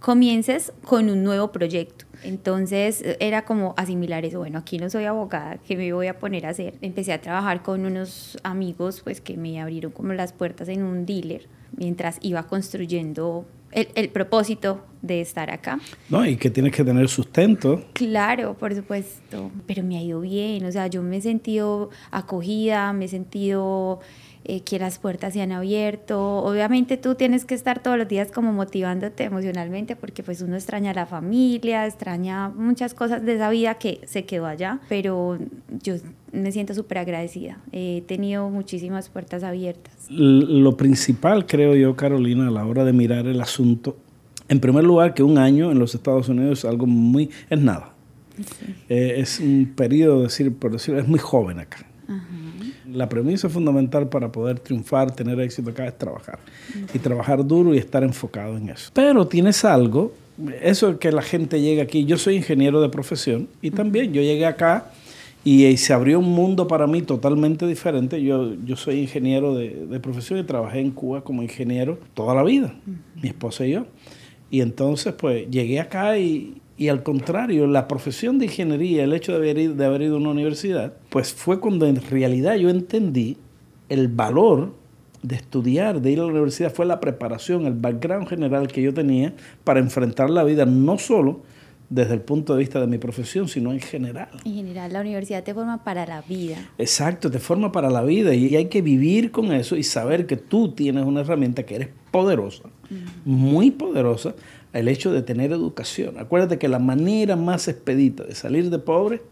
comiences 0.01 0.73
con 0.85 1.11
un 1.11 1.23
nuevo 1.23 1.53
proyecto. 1.53 2.06
Entonces 2.23 3.03
era 3.21 3.45
como 3.45 3.75
asimilar 3.77 4.25
eso, 4.25 4.39
bueno, 4.39 4.59
aquí 4.59 4.79
no 4.79 4.91
soy 4.91 5.05
abogada, 5.05 5.59
¿qué 5.59 5.77
me 5.77 5.93
voy 5.93 6.07
a 6.07 6.19
poner 6.19 6.47
a 6.47 6.51
hacer? 6.51 6.75
Empecé 6.81 7.13
a 7.13 7.21
trabajar 7.21 7.63
con 7.63 7.85
unos 7.85 8.39
amigos 8.43 9.01
pues 9.03 9.21
que 9.21 9.37
me 9.37 9.61
abrieron 9.61 9.93
como 9.93 10.13
las 10.13 10.33
puertas 10.33 10.69
en 10.69 10.83
un 10.83 11.07
dealer 11.07 11.47
mientras 11.77 12.19
iba 12.23 12.45
construyendo 12.45 13.45
el, 13.73 14.09
propósito 14.09 14.85
de 15.03 15.21
estar 15.21 15.51
acá. 15.51 15.79
No, 16.09 16.25
y 16.25 16.37
que 16.37 16.51
tienes 16.51 16.73
que 16.73 16.83
tener 16.83 17.09
sustento. 17.09 17.85
Claro, 17.93 18.55
por 18.55 18.75
supuesto, 18.75 19.51
pero 19.67 19.83
me 19.83 19.99
ha 19.99 20.03
ido 20.03 20.21
bien, 20.21 20.65
o 20.65 20.73
sea, 20.73 20.87
yo 20.87 21.03
me 21.03 21.19
he 21.19 21.21
sentido 21.21 21.91
acogida, 22.11 22.93
me 22.93 23.05
he 23.05 23.09
sentido 23.09 24.01
eh, 24.49 24.61
que 24.61 24.79
las 24.79 24.99
puertas 24.99 25.33
se 25.33 25.43
han 25.43 25.51
abierto. 25.51 26.39
Obviamente 26.39 26.97
tú 26.97 27.17
tienes 27.17 27.45
que 27.45 27.55
estar 27.55 27.83
todos 27.83 27.99
los 27.99 28.07
días 28.07 28.31
como 28.31 28.53
motivándote 28.53 29.25
emocionalmente 29.25 29.97
porque 29.97 30.23
pues 30.23 30.41
uno 30.41 30.55
extraña 30.55 30.93
a 30.93 30.95
la 30.95 31.07
familia, 31.07 31.85
extraña 31.85 32.49
muchas 32.51 32.95
cosas 32.95 33.25
de 33.25 33.35
esa 33.35 33.51
vida 33.51 33.75
que 33.75 34.01
se 34.07 34.25
quedó 34.25 34.47
allá, 34.47 34.79
pero 34.89 35.37
yo 35.83 35.95
me 36.33 36.53
siento 36.53 36.75
súper 36.75 36.99
agradecida. 36.99 37.59
He 37.73 38.03
tenido 38.07 38.49
muchísimas 38.49 39.09
puertas 39.09 39.43
abiertas. 39.43 39.93
Lo 40.11 40.77
principal, 40.77 41.47
creo 41.47 41.75
yo, 41.75 41.97
Carolina, 41.97 42.47
a 42.47 42.51
la 42.53 42.65
hora 42.65 42.85
de 42.85 42.93
mirar 42.93 43.27
el 43.27 43.41
asunto, 43.41 43.97
en 44.49 44.61
primer 44.61 44.85
lugar, 44.85 45.15
que 45.15 45.25
un 45.25 45.39
año 45.39 45.73
en 45.73 45.81
los 45.81 45.95
Estados 45.95 46.29
Unidos 46.29 46.61
es 46.61 46.65
algo 46.67 46.87
muy... 46.87 47.31
es 47.51 47.61
nada. 47.61 47.95
Eh, 48.89 49.15
es 49.17 49.41
un 49.41 49.73
periodo, 49.75 50.23
decir, 50.23 50.55
por 50.55 50.71
decirlo, 50.71 51.01
es 51.01 51.09
muy 51.09 51.19
joven 51.19 51.59
acá. 51.59 51.87
La 52.93 53.09
premisa 53.09 53.49
fundamental 53.49 54.09
para 54.09 54.31
poder 54.31 54.61
triunfar, 54.61 55.15
tener 55.15 55.39
éxito 55.41 55.71
acá 55.71 55.87
es 55.87 55.99
trabajar. 55.99 56.39
Y 56.95 56.99
trabajar 56.99 57.47
duro 57.47 57.75
y 57.75 57.79
estar 57.79 58.03
enfocado 58.03 58.57
en 58.57 58.69
eso. 58.69 58.91
Pero 58.95 59.27
tienes 59.27 59.65
algo, 59.65 60.13
eso 60.63 60.99
que 60.99 61.11
la 61.13 61.23
gente 61.23 61.61
llega 61.61 61.83
aquí, 61.83 62.05
yo 62.05 62.19
soy 62.19 62.37
ingeniero 62.37 62.81
de 62.81 62.89
profesión 62.89 63.49
y 63.63 63.71
también 63.71 64.13
yo 64.13 64.23
llegué 64.23 64.47
acá 64.47 64.91
y, 65.45 65.77
se 65.77 65.93
abrió 65.93 66.19
un 66.19 66.31
mundo 66.31 66.67
para 66.67 66.87
mí 66.87 67.03
totalmente 67.03 67.67
diferente. 67.67 68.21
Yo, 68.23 68.55
yo 68.65 68.77
soy 68.77 69.01
ingeniero 69.01 69.55
de, 69.55 69.87
de 69.87 70.01
profesión 70.01 70.39
y 70.41 70.43
trabajé 70.43 70.81
en 70.81 70.91
Cuba 70.91 71.23
como 71.23 71.43
ingeniero 71.43 71.99
toda 72.15 72.35
la 72.35 72.43
vida, 72.43 72.75
mi 73.23 73.29
esposa 73.29 73.65
y 73.65 73.73
yo. 73.73 73.87
Y 74.51 74.61
entonces 74.61 75.15
pues 75.15 75.49
llegué 75.51 75.81
acá 75.81 76.19
y, 76.19 76.61
y 76.79 76.89
al 76.89 77.03
contrario, 77.03 77.67
la 77.67 77.89
profesión 77.89 78.39
de 78.39 78.47
ingeniería, 78.47 79.05
el 79.05 79.15
hecho 79.15 79.33
de 79.33 79.39
haber, 79.39 79.59
ido, 79.59 79.75
de 79.75 79.85
haber 79.87 80.03
ido 80.03 80.17
a 80.17 80.19
una 80.19 80.31
universidad, 80.31 80.93
pues 81.09 81.33
fue 81.33 81.59
cuando 81.59 81.87
en 81.87 81.97
realidad 81.97 82.57
yo 82.57 82.69
entendí 82.69 83.39
el 83.89 84.09
valor 84.09 84.75
de 85.23 85.37
estudiar, 85.37 86.01
de 86.01 86.13
ir 86.13 86.21
a 86.21 86.25
la 86.25 86.29
universidad, 86.29 86.73
fue 86.73 86.85
la 86.87 87.01
preparación, 87.01 87.67
el 87.67 87.75
background 87.75 88.29
general 88.29 88.69
que 88.69 88.83
yo 88.83 88.93
tenía 88.93 89.35
para 89.65 89.81
enfrentar 89.81 90.29
la 90.29 90.45
vida, 90.45 90.67
no 90.67 90.99
solo 90.99 91.41
desde 91.89 92.15
el 92.15 92.21
punto 92.21 92.55
de 92.55 92.61
vista 92.61 92.81
de 92.81 92.87
mi 92.87 92.99
profesión, 92.99 93.49
sino 93.49 93.73
en 93.73 93.81
general. 93.81 94.29
En 94.45 94.55
general, 94.55 94.93
la 94.93 95.01
universidad 95.01 95.45
te 95.45 95.55
forma 95.55 95.85
para 95.85 96.05
la 96.05 96.21
vida. 96.23 96.57
Exacto, 96.79 97.31
te 97.31 97.39
forma 97.39 97.73
para 97.73 97.91
la 97.91 98.03
vida 98.03 98.35
y 98.35 98.55
hay 98.57 98.67
que 98.67 98.83
vivir 98.83 99.31
con 99.31 99.53
eso 99.53 99.77
y 99.77 99.83
saber 99.83 100.27
que 100.27 100.37
tú 100.37 100.73
tienes 100.73 101.05
una 101.05 101.21
herramienta 101.21 101.65
que 101.65 101.77
eres 101.77 101.89
poderosa, 102.11 102.65
muy 103.25 103.71
poderosa, 103.71 104.35
el 104.79 104.89
hecho 104.89 105.13
de 105.13 105.23
tener 105.23 105.53
educación. 105.53 106.19
Acuérdate 106.19 106.59
que 106.59 106.69
la 106.69 106.79
manera 106.79 107.37
más 107.37 107.69
expedita 107.69 108.25
de 108.25 108.35
salir 108.35 108.71
de 108.71 108.79
pobre 108.79 109.23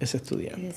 es 0.00 0.14
estudiando. 0.14 0.68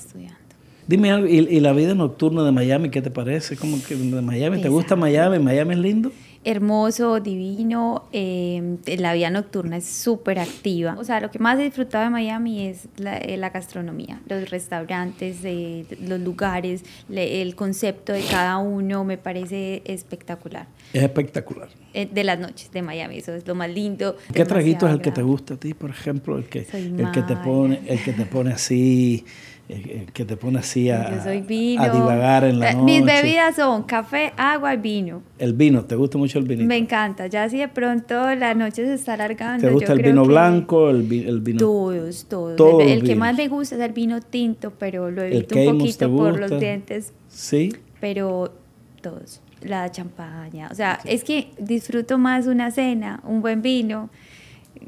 Dime 0.86 1.12
algo, 1.12 1.28
¿y, 1.28 1.60
la 1.60 1.72
vida 1.72 1.94
nocturna 1.94 2.42
de 2.42 2.50
Miami 2.50 2.90
qué 2.90 3.00
te 3.00 3.10
parece? 3.10 3.56
¿Cómo 3.56 3.78
que 3.86 3.94
de 3.94 4.22
Miami? 4.22 4.60
¿Te 4.60 4.68
gusta 4.68 4.96
Miami? 4.96 5.38
¿Miami 5.38 5.74
es 5.74 5.80
lindo? 5.80 6.12
Hermoso, 6.44 7.20
divino. 7.20 8.04
eh, 8.12 8.76
la 8.98 9.12
vida 9.14 9.30
nocturna 9.30 9.76
es 9.76 9.86
súper 9.86 10.38
activa. 10.38 10.96
O 10.98 11.04
sea, 11.04 11.20
lo 11.20 11.30
que 11.30 11.38
más 11.38 11.58
he 11.58 11.64
disfrutado 11.64 12.04
de 12.04 12.10
Miami 12.10 12.66
es 12.66 12.88
la, 12.96 13.16
eh, 13.18 13.36
la 13.36 13.50
gastronomía, 13.50 14.20
los 14.28 14.48
restaurantes, 14.50 15.38
eh, 15.44 15.84
los 16.06 16.20
lugares, 16.20 16.82
le- 17.08 17.42
el 17.42 17.54
concepto 17.54 18.12
de 18.12 18.22
cada 18.22 18.58
uno 18.58 19.04
me 19.04 19.18
parece 19.18 19.82
espectacular. 19.84 20.66
Es 20.92 21.02
espectacular. 21.02 21.68
Eh, 21.92 22.08
de 22.10 22.24
las 22.24 22.38
noches 22.38 22.70
de 22.72 22.82
Miami, 22.82 23.18
eso 23.18 23.34
es 23.34 23.46
lo 23.46 23.54
más 23.54 23.68
lindo. 23.70 24.16
¿Qué 24.32 24.44
traguito 24.44 24.86
es 24.86 24.92
el 24.94 25.00
que 25.02 25.10
te 25.12 25.22
gusta 25.22 25.54
a 25.54 25.56
ti, 25.56 25.74
por 25.74 25.90
ejemplo? 25.90 26.38
El 26.38 26.44
que, 26.44 26.64
Soy 26.64 26.86
el 26.96 27.10
que 27.12 27.22
te 27.22 27.36
pone, 27.36 27.80
el 27.86 28.02
que 28.02 28.12
te 28.12 28.24
pone 28.26 28.52
así, 28.52 29.24
el, 29.70 29.90
el 29.90 30.12
que 30.12 30.24
te 30.24 30.36
pone 30.36 30.58
así 30.58 30.90
a, 30.90 31.10
Yo 31.16 31.22
soy 31.22 31.40
vino. 31.42 31.82
a 31.82 31.88
divagar 31.88 32.44
en 32.44 32.58
la 32.58 32.70
Eh, 32.70 32.74
noche. 32.74 32.84
Mis 32.84 33.04
bebidas 33.04 33.56
son 33.56 33.84
café, 33.84 34.32
agua 34.36 34.74
y 34.74 34.76
vino. 34.78 35.22
El 35.38 35.54
vino, 35.54 35.84
¿te 35.84 35.94
gusta 35.96 36.18
mucho 36.18 36.38
el 36.38 36.44
vinito? 36.44 36.66
Me 36.68 36.76
encanta. 36.76 37.26
Ya 37.28 37.48
si 37.48 37.58
de 37.58 37.68
pronto 37.68 38.34
la 38.34 38.54
noche 38.54 38.84
se 38.86 38.94
está 38.94 39.14
alargando. 39.14 39.66
¿Te 39.66 39.72
gusta 39.72 39.88
yo 39.88 39.92
el 39.94 39.98
creo 40.00 40.12
vino 40.12 40.24
blanco, 40.24 40.90
el, 40.90 41.02
vi- 41.02 41.26
el 41.26 41.40
vino? 41.40 41.58
Todos, 41.58 42.26
todos. 42.28 42.56
Todos 42.56 42.82
el 42.86 43.02
que 43.02 43.14
más 43.14 43.36
me 43.36 43.48
gusta 43.48 43.76
es 43.76 43.80
el 43.80 43.92
vino 43.92 44.20
tinto, 44.20 44.72
pero 44.78 45.10
lo 45.10 45.22
¿El 45.22 45.32
evito 45.34 45.58
un 45.70 45.78
poquito 45.78 46.16
por 46.16 46.38
los 46.38 46.58
dientes. 46.60 47.12
Sí. 47.28 47.72
Pero 48.00 48.52
todos. 49.00 49.40
La 49.62 49.90
champaña. 49.90 50.68
O 50.70 50.74
sea, 50.74 51.00
es 51.04 51.22
que 51.22 51.50
disfruto 51.58 52.16
más 52.16 52.46
una 52.46 52.70
cena, 52.70 53.20
un 53.26 53.42
buen 53.42 53.60
vino, 53.60 54.08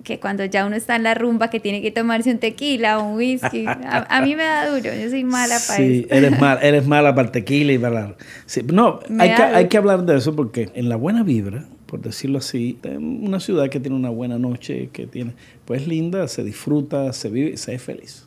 que 0.02 0.18
cuando 0.18 0.44
ya 0.44 0.66
uno 0.66 0.74
está 0.76 0.96
en 0.96 1.04
la 1.04 1.14
rumba 1.14 1.48
que 1.50 1.60
tiene 1.60 1.80
que 1.82 1.90
tomarse 1.90 2.30
un 2.30 2.38
tequila 2.38 2.98
o 2.98 3.04
un 3.10 3.16
whisky. 3.16 3.66
A, 3.66 4.06
a 4.08 4.22
mí 4.22 4.34
me 4.36 4.42
da 4.44 4.66
duro, 4.68 4.92
yo 4.94 5.08
soy 5.10 5.24
mala 5.24 5.56
para 5.66 5.76
Sí, 5.76 6.06
eso. 6.06 6.14
eres 6.14 6.40
mala, 6.40 6.60
eres 6.62 6.86
mala 6.86 7.14
para 7.14 7.26
el 7.26 7.32
tequila 7.32 7.72
y 7.72 7.78
para 7.78 7.94
la- 7.94 8.14
sí, 8.46 8.62
No, 8.64 9.00
Me 9.08 9.24
hay 9.24 9.34
que, 9.34 9.42
hay 9.42 9.68
que 9.68 9.76
hablar 9.76 10.04
de 10.04 10.16
eso 10.16 10.34
porque 10.34 10.70
en 10.74 10.88
la 10.88 10.96
buena 10.96 11.22
vibra, 11.22 11.64
por 11.86 12.00
decirlo 12.00 12.38
así, 12.38 12.78
una 12.98 13.38
ciudad 13.38 13.68
que 13.68 13.78
tiene 13.80 13.96
una 13.96 14.10
buena 14.10 14.38
noche, 14.38 14.88
que 14.92 15.06
tiene, 15.06 15.32
pues 15.66 15.86
linda, 15.86 16.26
se 16.28 16.42
disfruta, 16.42 17.12
se 17.12 17.28
vive, 17.30 17.56
se 17.56 17.74
es 17.74 17.82
feliz. 17.82 18.24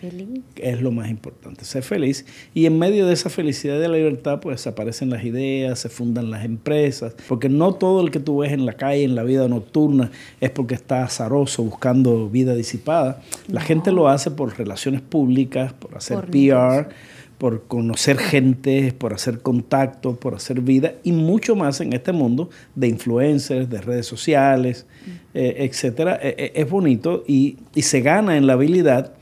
Feliz. 0.00 0.28
es 0.56 0.80
lo 0.80 0.90
más 0.90 1.10
importante, 1.10 1.66
ser 1.66 1.82
feliz. 1.82 2.24
Y 2.54 2.64
en 2.64 2.78
medio 2.78 3.06
de 3.06 3.12
esa 3.12 3.28
felicidad 3.28 3.76
y 3.76 3.80
de 3.80 3.88
la 3.88 3.96
libertad, 3.96 4.40
pues 4.40 4.66
aparecen 4.66 5.10
las 5.10 5.22
ideas, 5.22 5.78
se 5.78 5.90
fundan 5.90 6.30
las 6.30 6.46
empresas, 6.46 7.14
porque 7.28 7.50
no 7.50 7.74
todo 7.74 8.00
el 8.00 8.10
que 8.10 8.18
tú 8.18 8.38
ves 8.38 8.52
en 8.52 8.64
la 8.64 8.72
calle, 8.72 9.04
en 9.04 9.14
la 9.14 9.22
vida 9.22 9.48
nocturna, 9.48 10.10
es 10.40 10.50
porque 10.50 10.74
está 10.74 11.04
azaroso 11.04 11.62
buscando 11.62 12.30
vida 12.30 12.54
disipada. 12.54 13.20
La 13.48 13.60
gente 13.60 13.92
lo 13.92 14.08
hace 14.08 14.30
por 14.30 14.56
relaciones 14.56 15.02
públicas, 15.02 15.74
por 15.74 15.94
hacer 15.94 16.16
Por 16.16 16.26
PR, 16.30 16.32
negocio. 16.32 16.88
por 17.36 17.64
conocer 17.64 18.16
gente, 18.16 18.94
por 18.96 19.12
hacer 19.12 19.40
contacto, 19.40 20.16
por 20.16 20.34
hacer 20.34 20.62
vida 20.62 20.94
y 21.02 21.12
mucho 21.12 21.54
más 21.54 21.82
en 21.82 21.92
este 21.92 22.12
mundo 22.12 22.48
de 22.74 22.88
influencers, 22.88 23.68
de 23.68 23.82
redes 23.82 24.06
sociales, 24.06 24.86
eh, 25.34 25.56
etcétera. 25.58 26.18
Eh, 26.22 26.34
eh, 26.38 26.52
es 26.54 26.70
bonito 26.70 27.24
y, 27.26 27.58
y 27.74 27.82
se 27.82 28.00
gana 28.00 28.38
en 28.38 28.46
la 28.46 28.54
habilidad 28.54 29.12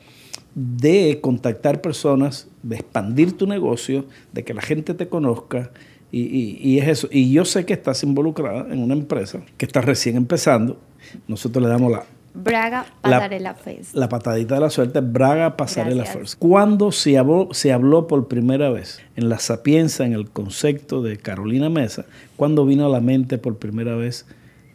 de 0.54 1.18
contactar 1.20 1.80
personas, 1.80 2.48
de 2.62 2.76
expandir 2.76 3.36
tu 3.36 3.46
negocio, 3.46 4.04
de 4.32 4.44
que 4.44 4.54
la 4.54 4.62
gente 4.62 4.94
te 4.94 5.08
conozca. 5.08 5.70
Y, 6.12 6.22
y- 6.22 6.58
y 6.60 6.78
es 6.78 6.88
eso. 6.88 7.08
Y 7.10 7.32
yo 7.32 7.44
sé 7.44 7.66
que 7.66 7.72
estás 7.72 8.02
involucrada 8.04 8.72
en 8.72 8.78
una 8.80 8.94
empresa 8.94 9.40
que 9.56 9.66
está 9.66 9.80
recién 9.80 10.16
empezando. 10.16 10.78
Nosotros 11.26 11.62
le 11.62 11.68
damos 11.68 11.90
la, 11.90 12.04
Braga 12.36 12.86
La- 13.02 13.18
Pasarela 13.18 13.54
Fest. 13.54 13.94
la 13.94 14.08
patadita 14.08 14.54
de 14.56 14.60
la 14.60 14.70
suerte, 14.70 15.00
Braga 15.00 15.56
Pasarela. 15.56 16.04
First. 16.04 16.36
¿Cuándo 16.38 16.90
se 16.92 17.16
habló, 17.18 17.48
se 17.52 17.72
habló 17.72 18.06
por 18.08 18.26
primera 18.28 18.70
vez 18.70 19.00
en 19.16 19.28
la 19.28 19.38
sapienza, 19.38 20.04
en 20.04 20.12
el 20.14 20.30
concepto 20.30 21.02
de 21.02 21.16
Carolina 21.16 21.68
Mesa? 21.70 22.06
¿Cuándo 22.36 22.64
vino 22.64 22.86
a 22.86 22.88
la 22.88 23.00
mente 23.00 23.38
por 23.38 23.58
primera 23.58 23.94
vez 23.96 24.26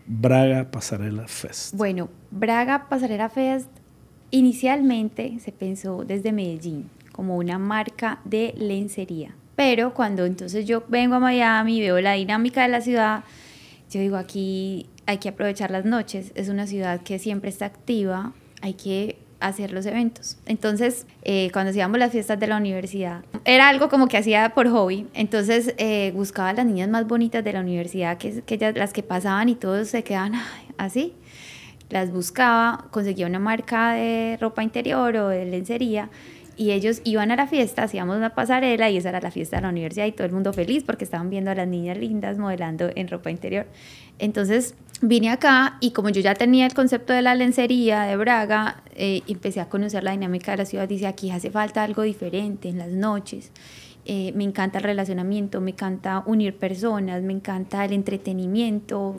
Braga 0.07 0.71
Pasarela 0.71 1.27
Fest? 1.27 1.73
Bueno, 1.75 2.09
Braga 2.31 2.87
Pasarela 2.89 3.29
Fest 3.29 3.67
inicialmente 4.31 5.37
se 5.39 5.51
pensó 5.51 6.03
desde 6.05 6.31
Medellín 6.31 6.89
como 7.11 7.35
una 7.37 7.57
marca 7.59 8.19
de 8.25 8.53
lencería. 8.57 9.35
Pero 9.55 9.93
cuando 9.93 10.25
entonces 10.25 10.65
yo 10.65 10.83
vengo 10.87 11.15
a 11.15 11.19
Miami, 11.19 11.81
veo 11.81 11.99
la 11.99 12.13
dinámica 12.13 12.61
de 12.61 12.69
la 12.69 12.81
ciudad, 12.81 13.23
yo 13.91 13.99
digo 13.99 14.15
aquí 14.17 14.87
hay 15.05 15.17
que 15.17 15.29
aprovechar 15.29 15.71
las 15.71 15.85
noches, 15.85 16.31
es 16.35 16.49
una 16.49 16.67
ciudad 16.67 17.01
que 17.01 17.19
siempre 17.19 17.49
está 17.49 17.65
activa, 17.65 18.31
hay 18.61 18.75
que 18.75 19.17
hacer 19.39 19.71
los 19.71 19.85
eventos. 19.85 20.37
Entonces, 20.45 21.07
eh, 21.23 21.49
cuando 21.51 21.71
hacíamos 21.71 21.97
las 21.97 22.11
fiestas 22.11 22.39
de 22.39 22.47
la 22.47 22.57
universidad, 22.57 23.23
era 23.45 23.69
algo 23.69 23.89
como 23.89 24.07
que 24.07 24.17
hacía 24.17 24.49
por 24.53 24.69
hobby. 24.69 25.07
Entonces, 25.13 25.73
eh, 25.77 26.11
buscaba 26.13 26.49
a 26.49 26.53
las 26.53 26.65
niñas 26.65 26.89
más 26.89 27.07
bonitas 27.07 27.43
de 27.43 27.53
la 27.53 27.61
universidad, 27.61 28.17
que, 28.17 28.41
que 28.43 28.55
ellas- 28.55 28.75
las 28.75 28.93
que 28.93 29.01
pasaban 29.01 29.49
y 29.49 29.55
todos 29.55 29.87
se 29.87 30.03
quedaban 30.03 30.35
"Ay", 30.35 30.67
así 30.77 31.13
las 31.89 32.11
buscaba, 32.11 32.85
conseguía 32.91 33.27
una 33.27 33.39
marca 33.39 33.93
de 33.93 34.37
ropa 34.39 34.63
interior 34.63 35.15
o 35.17 35.27
de 35.29 35.45
lencería 35.45 36.09
y 36.59 36.71
ellos 36.71 36.99
iban 37.05 37.31
a 37.31 37.37
la 37.37 37.47
fiesta, 37.47 37.83
hacíamos 37.83 38.17
una 38.17 38.35
pasarela 38.35 38.89
y 38.89 38.97
esa 38.97 39.09
era 39.09 39.21
la 39.21 39.31
fiesta 39.31 39.55
de 39.55 39.61
la 39.61 39.69
universidad 39.69 40.05
y 40.05 40.11
todo 40.11 40.27
el 40.27 40.33
mundo 40.33 40.51
feliz 40.51 40.83
porque 40.83 41.05
estaban 41.05 41.29
viendo 41.29 41.49
a 41.51 41.55
las 41.55 41.67
niñas 41.69 41.97
lindas 41.97 42.37
modelando 42.37 42.89
en 42.93 43.07
ropa 43.07 43.31
interior. 43.31 43.65
Entonces 44.19 44.75
vine 45.01 45.29
acá 45.29 45.77
y 45.79 45.91
como 45.91 46.09
yo 46.09 46.19
ya 46.19 46.35
tenía 46.35 46.65
el 46.65 46.73
concepto 46.73 47.13
de 47.13 47.21
la 47.21 47.33
lencería 47.33 48.01
de 48.01 48.17
Braga, 48.17 48.83
eh, 48.93 49.21
empecé 49.27 49.61
a 49.61 49.69
conocer 49.69 50.03
la 50.03 50.11
dinámica 50.11 50.51
de 50.51 50.57
la 50.57 50.65
ciudad. 50.65 50.85
Dice, 50.85 51.07
aquí 51.07 51.31
hace 51.31 51.49
falta 51.49 51.81
algo 51.81 52.01
diferente 52.01 52.67
en 52.67 52.77
las 52.77 52.89
noches. 52.89 53.53
Eh, 54.11 54.33
me 54.33 54.43
encanta 54.43 54.79
el 54.79 54.85
relacionamiento, 54.85 55.61
me 55.61 55.69
encanta 55.69 56.23
unir 56.25 56.57
personas, 56.57 57.21
me 57.21 57.31
encanta 57.31 57.85
el 57.85 57.93
entretenimiento, 57.93 59.15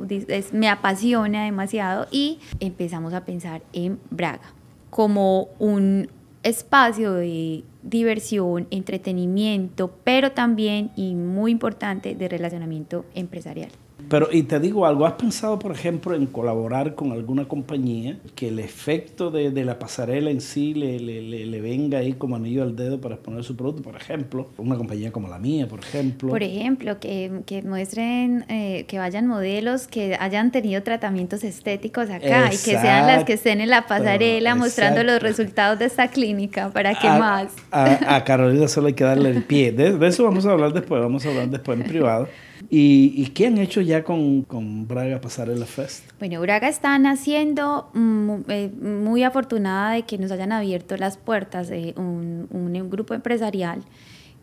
me 0.53 0.69
apasiona 0.69 1.45
demasiado 1.45 2.09
y 2.11 2.41
empezamos 2.59 3.15
a 3.15 3.25
pensar 3.25 3.63
en 3.73 4.01
Braga 4.11 4.53
como 4.91 5.47
un 5.61 6.09
espacio 6.43 7.13
de 7.13 7.63
diversión, 7.85 8.67
entretenimiento, 8.73 9.93
pero 10.03 10.33
también, 10.33 10.91
y 10.97 11.15
muy 11.15 11.53
importante, 11.53 12.17
de 12.17 12.27
relacionamiento 12.27 13.05
empresarial. 13.15 13.71
Pero, 14.11 14.29
y 14.33 14.43
te 14.43 14.59
digo 14.59 14.87
algo, 14.87 15.07
¿has 15.07 15.12
pensado, 15.12 15.57
por 15.61 15.71
ejemplo, 15.71 16.17
en 16.17 16.26
colaborar 16.26 16.97
con 16.97 17.12
alguna 17.12 17.47
compañía 17.47 18.19
que 18.35 18.49
el 18.49 18.59
efecto 18.59 19.31
de, 19.31 19.52
de 19.52 19.64
la 19.64 19.79
pasarela 19.79 20.31
en 20.31 20.40
sí 20.40 20.75
le, 20.75 20.99
le- 20.99 21.23
le- 21.23 21.47
le 21.47 21.61
venga 21.61 21.99
ahí 21.99 22.14
como 22.14 22.35
anillo 22.35 22.64
al 22.64 22.75
dedo 22.75 23.00
para 23.00 23.14
exponer 23.14 23.45
su 23.45 23.55
producto? 23.57 23.83
Por 23.83 23.95
ejemplo, 23.95 24.49
una 24.59 24.76
compañía 24.76 25.12
como 25.12 25.29
la 25.29 25.38
mía, 25.38 25.69
por 25.69 25.79
ejemplo. 25.79 26.29
Por 26.29 26.43
ejemplo, 26.43 26.99
que, 26.99 27.43
que 27.47 27.62
muestren, 27.62 28.45
eh, 28.49 28.85
que 28.88 28.99
vayan 28.99 29.29
modelos 29.29 29.87
que 29.87 30.17
hayan 30.19 30.50
tenido 30.50 30.83
tratamientos 30.83 31.45
estéticos 31.45 32.11
acá 32.11 32.47
y 32.49 32.59
que 32.59 32.79
sean 32.79 33.07
las 33.07 33.23
que 33.25 33.35
estén 33.35 33.61
en 33.61 33.71
la 33.71 33.87
pasarela 33.87 34.57
mostrando 34.57 35.05
los 35.05 35.23
resultados 35.23 35.79
de 35.79 35.85
esta 35.85 36.09
clínica. 36.09 36.71
¿Para 36.71 36.97
qué 36.97 37.07
a, 37.07 37.19
más? 37.19 37.52
A, 37.71 38.17
a 38.17 38.25
Carolina 38.25 38.67
solo 38.67 38.88
hay 38.88 38.95
que 38.95 39.05
darle 39.05 39.31
el 39.31 39.45
pie. 39.45 39.71
De, 39.73 39.97
de 39.97 40.07
eso 40.09 40.25
vamos 40.25 40.47
a 40.47 40.50
hablar 40.50 40.73
después, 40.73 41.00
vamos 41.00 41.25
a 41.26 41.29
hablar 41.29 41.49
después 41.49 41.79
en 41.79 41.87
privado. 41.87 42.29
¿Y, 42.73 43.12
y 43.17 43.27
qué 43.31 43.49
han 43.49 43.59
hecho 43.59 43.81
ya 43.81 44.05
con, 44.05 44.43
con 44.43 44.87
Braga 44.87 45.21
Pasarela 45.21 45.67
Fest? 45.67 46.05
Bueno, 46.21 46.41
Braga 46.41 46.69
está 46.69 46.97
naciendo 47.00 47.91
mm, 47.95 48.35
eh, 48.49 48.71
muy 48.81 49.25
afortunada 49.25 49.95
de 49.95 50.03
que 50.03 50.19
nos 50.19 50.31
hayan 50.31 50.53
abierto 50.53 50.97
las 50.97 51.17
puertas 51.17 51.71
un, 51.97 52.47
un 52.50 52.91
grupo 52.91 53.15
empresarial 53.15 53.83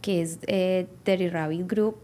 que 0.02 0.22
es 0.22 0.40
eh, 0.48 0.88
Terry 1.04 1.30
Rabbit 1.30 1.68
Group, 1.72 1.96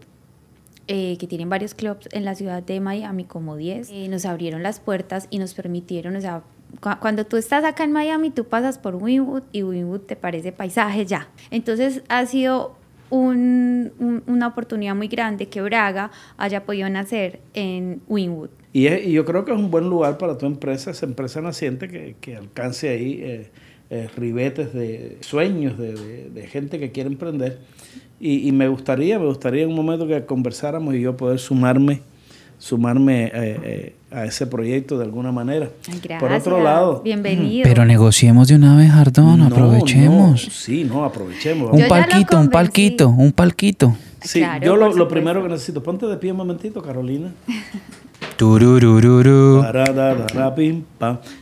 eh, 0.88 1.16
que 1.18 1.26
tienen 1.26 1.48
varios 1.48 1.74
clubs 1.74 2.08
en 2.12 2.24
la 2.24 2.34
ciudad 2.34 2.62
de 2.62 2.80
Miami, 2.80 3.24
como 3.24 3.56
10. 3.56 3.90
Eh, 3.90 4.08
nos 4.08 4.24
abrieron 4.24 4.62
las 4.62 4.80
puertas 4.80 5.28
y 5.30 5.38
nos 5.38 5.54
permitieron, 5.54 6.16
o 6.16 6.20
sea, 6.20 6.42
cu- 6.80 6.98
cuando 7.00 7.24
tú 7.26 7.36
estás 7.36 7.64
acá 7.64 7.84
en 7.84 7.92
Miami, 7.92 8.30
tú 8.30 8.44
pasas 8.44 8.78
por 8.78 8.96
Winwood 8.96 9.42
y 9.52 9.62
Winwood 9.62 10.00
te 10.00 10.16
parece 10.16 10.52
paisaje 10.52 11.06
ya. 11.06 11.28
Entonces 11.50 12.02
ha 12.08 12.26
sido 12.26 12.76
un- 13.14 13.92
un- 13.98 14.22
una 14.26 14.48
oportunidad 14.48 14.94
muy 14.94 15.08
grande 15.08 15.46
que 15.46 15.62
Braga 15.62 16.10
haya 16.36 16.64
podido 16.64 16.88
nacer 16.88 17.40
en 17.54 18.00
Winwood. 18.08 18.50
Y, 18.72 18.86
es- 18.86 19.06
y 19.06 19.12
yo 19.12 19.24
creo 19.24 19.44
que 19.44 19.52
es 19.52 19.58
un 19.58 19.70
buen 19.70 19.88
lugar 19.88 20.18
para 20.18 20.36
tu 20.36 20.46
empresa, 20.46 20.90
esa 20.90 21.06
empresa 21.06 21.40
naciente 21.40 21.88
que, 21.88 22.16
que 22.20 22.36
alcance 22.36 22.88
ahí 22.88 23.20
eh, 23.22 23.50
eh, 23.90 24.08
ribetes 24.16 24.72
de 24.74 25.18
sueños 25.20 25.78
de, 25.78 26.46
gente 26.48 26.78
que 26.80 26.90
quiere 26.90 27.08
emprender. 27.08 27.60
Y, 28.18 28.48
y 28.48 28.52
me 28.52 28.68
gustaría, 28.68 29.18
me 29.18 29.26
gustaría 29.26 29.62
en 29.62 29.68
un 29.70 29.76
momento 29.76 30.06
que 30.08 30.24
conversáramos 30.24 30.94
y 30.94 31.00
yo 31.00 31.16
poder 31.16 31.38
sumarme, 31.38 32.00
sumarme 32.64 33.24
eh, 33.26 33.30
eh, 33.34 33.94
a 34.10 34.24
ese 34.24 34.46
proyecto 34.46 34.96
de 34.96 35.04
alguna 35.04 35.32
manera. 35.32 35.68
Ay, 35.86 36.00
Por 36.18 36.32
otro 36.32 36.56
gracias. 36.56 36.62
lado, 36.64 37.02
Bienvenido. 37.04 37.62
Pero 37.64 37.84
negociemos 37.84 38.48
de 38.48 38.54
una 38.54 38.74
vez, 38.74 38.90
Ardón, 38.90 39.40
no, 39.40 39.46
aprovechemos. 39.48 40.30
no, 40.46 40.50
sí, 40.50 40.84
no, 40.84 41.04
aprovechemos. 41.04 41.70
Un 41.72 41.86
palquito, 41.88 42.38
un 42.40 42.48
palquito, 42.48 43.08
un 43.10 43.32
palquito. 43.32 43.94
Sí, 44.22 44.38
Claro, 44.38 44.64
yo 44.64 44.76
lo, 44.76 45.06
primero 45.08 45.42
que 45.42 45.50
necesito, 45.50 45.82
ponte 45.82 46.06
de 46.06 46.16
pie 46.16 46.30
un 46.30 46.38
momentito, 46.38 46.80
Carolina. 46.80 47.32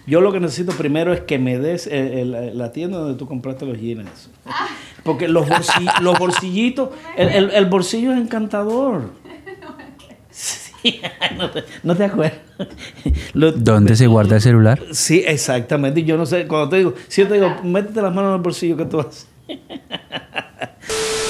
Yo 0.06 0.20
lo 0.20 0.32
que 0.32 0.40
necesito 0.40 0.72
primero 0.72 1.12
es 1.12 1.20
que 1.20 1.38
me 1.38 1.58
des 1.58 1.86
eh, 1.86 2.20
el- 2.20 2.58
la 2.58 2.72
tienda 2.72 2.98
donde 2.98 3.16
tú 3.18 3.26
compraste 3.26 3.64
los 3.64 3.78
jeans. 3.80 4.28
Porque 5.04 5.28
los, 5.28 5.46
bolsi- 5.48 6.00
los 6.00 6.18
bolsillitos, 6.18 6.90
el, 7.16 7.28
el- 7.28 7.50
el 7.50 7.66
bolsillo 7.66 8.12
es 8.12 8.18
encantador. 8.20 9.10
Sí. 10.34 10.71
no, 11.38 11.50
te, 11.50 11.64
no 11.82 11.96
te 11.96 12.04
acuerdas. 12.04 12.40
¿Dónde 13.34 13.96
se 13.96 14.06
guarda 14.06 14.36
el 14.36 14.42
celular? 14.42 14.80
Sí, 14.92 15.22
exactamente. 15.26 16.04
Yo 16.04 16.16
no 16.16 16.26
sé, 16.26 16.46
cuando 16.46 16.68
te 16.70 16.78
digo, 16.78 16.94
si 17.08 17.22
yo 17.22 17.28
te 17.28 17.34
digo, 17.34 17.56
métete 17.64 18.02
las 18.02 18.14
manos 18.14 18.30
en 18.30 18.36
el 18.36 18.42
bolsillo, 18.42 18.76
¿qué 18.76 18.84
tú 18.84 19.00
haces? 19.00 19.28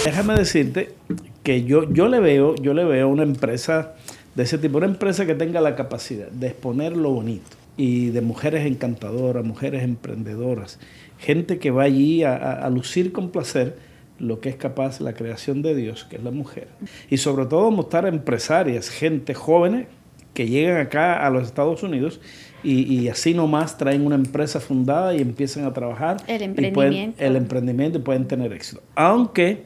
Déjame 0.05 0.35
decirte 0.35 0.95
que 1.43 1.65
yo, 1.65 1.93
yo 1.93 2.09
le 2.09 2.21
veo, 2.21 2.55
yo 2.57 2.75
le 2.75 2.85
veo 2.85 3.09
una 3.09 3.23
empresa 3.23 3.95
de 4.35 4.43
ese 4.43 4.59
tipo, 4.59 4.79
una 4.79 4.87
empresa 4.87 5.27
que 5.27 5.35
tenga 5.35 5.61
la 5.61 5.77
capacidad 5.77 6.29
de 6.29 6.49
exponer 6.49 6.97
lo 6.97 7.11
bonito 7.11 7.57
y 7.77 8.11
de 8.11 8.21
mujeres 8.21 8.67
encantadoras, 8.67 9.45
mujeres 9.45 9.83
emprendedoras, 9.83 10.79
gente 11.19 11.59
que 11.59 11.71
va 11.71 11.85
allí 11.85 12.25
a, 12.25 12.69
lucir 12.71 13.13
con 13.13 13.31
placer 13.31 13.77
lo 14.23 14.41
que 14.41 14.49
es 14.49 14.57
capaz 14.57 15.01
la 15.01 15.15
creación 15.15 15.63
de 15.63 15.75
Dios, 15.75 16.05
que 16.05 16.17
es 16.17 16.23
la 16.23 16.31
mujer. 16.31 16.69
Y 17.11 17.17
sobre 17.17 17.45
todo 17.47 17.73
mostrar 17.73 18.07
empresarias, 18.07 18.89
gente 18.89 19.35
jóvenes 19.35 19.89
que 20.33 20.49
llegan 20.49 20.79
acá 20.79 21.27
a 21.27 21.29
los 21.29 21.43
Estados 21.43 21.83
Unidos 21.83 22.21
y, 22.63 23.09
así 23.09 23.35
nomás 23.35 23.77
traen 23.77 24.07
una 24.07 24.15
empresa 24.15 24.61
fundada 24.61 25.13
y 25.15 25.21
empiezan 25.21 25.65
a 25.65 25.73
trabajar. 25.73 26.19
El 26.29 26.43
emprendimiento. 26.43 27.23
el 27.23 27.35
emprendimiento 27.35 27.99
y 27.99 28.03
pueden 28.03 28.29
tener 28.29 28.53
éxito. 28.53 28.81
Aunque 28.95 29.65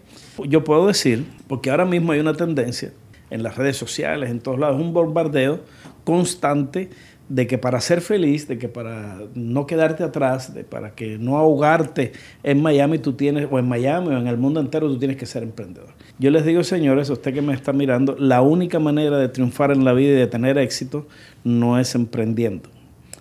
yo 0.48 0.64
puedo 0.64 0.86
decir, 0.86 1.26
porque 1.46 1.70
ahora 1.70 1.84
mismo 1.84 2.12
hay 2.12 2.20
una 2.20 2.32
tendencia 2.32 2.92
en 3.28 3.42
las 3.42 3.56
redes 3.56 3.76
sociales, 3.76 4.30
en 4.30 4.40
todos 4.40 4.58
lados, 4.58 4.80
un 4.80 4.94
bombardeo 4.94 5.60
constante 6.04 6.88
de 7.28 7.46
que 7.46 7.58
para 7.58 7.80
ser 7.80 8.00
feliz, 8.00 8.46
de 8.46 8.58
que 8.58 8.68
para 8.68 9.18
no 9.34 9.66
quedarte 9.66 10.04
atrás, 10.04 10.54
de 10.54 10.64
para 10.64 10.94
que 10.94 11.18
no 11.18 11.36
ahogarte 11.36 12.12
en 12.42 12.62
Miami, 12.62 12.98
tú 12.98 13.14
tienes, 13.14 13.48
o 13.50 13.58
en 13.58 13.68
Miami 13.68 14.08
o 14.08 14.18
en 14.18 14.26
el 14.26 14.36
mundo 14.36 14.60
entero, 14.60 14.88
tú 14.88 14.98
tienes 14.98 15.16
que 15.16 15.26
ser 15.26 15.42
emprendedor. 15.42 15.90
Yo 16.18 16.30
les 16.30 16.44
digo, 16.44 16.62
señores, 16.62 17.10
a 17.10 17.14
usted 17.14 17.34
que 17.34 17.42
me 17.42 17.52
está 17.52 17.72
mirando, 17.72 18.16
la 18.18 18.42
única 18.42 18.78
manera 18.78 19.18
de 19.18 19.28
triunfar 19.28 19.72
en 19.72 19.84
la 19.84 19.92
vida 19.92 20.12
y 20.12 20.16
de 20.16 20.26
tener 20.26 20.56
éxito 20.58 21.06
no 21.42 21.78
es 21.78 21.94
emprendiendo. 21.94 22.70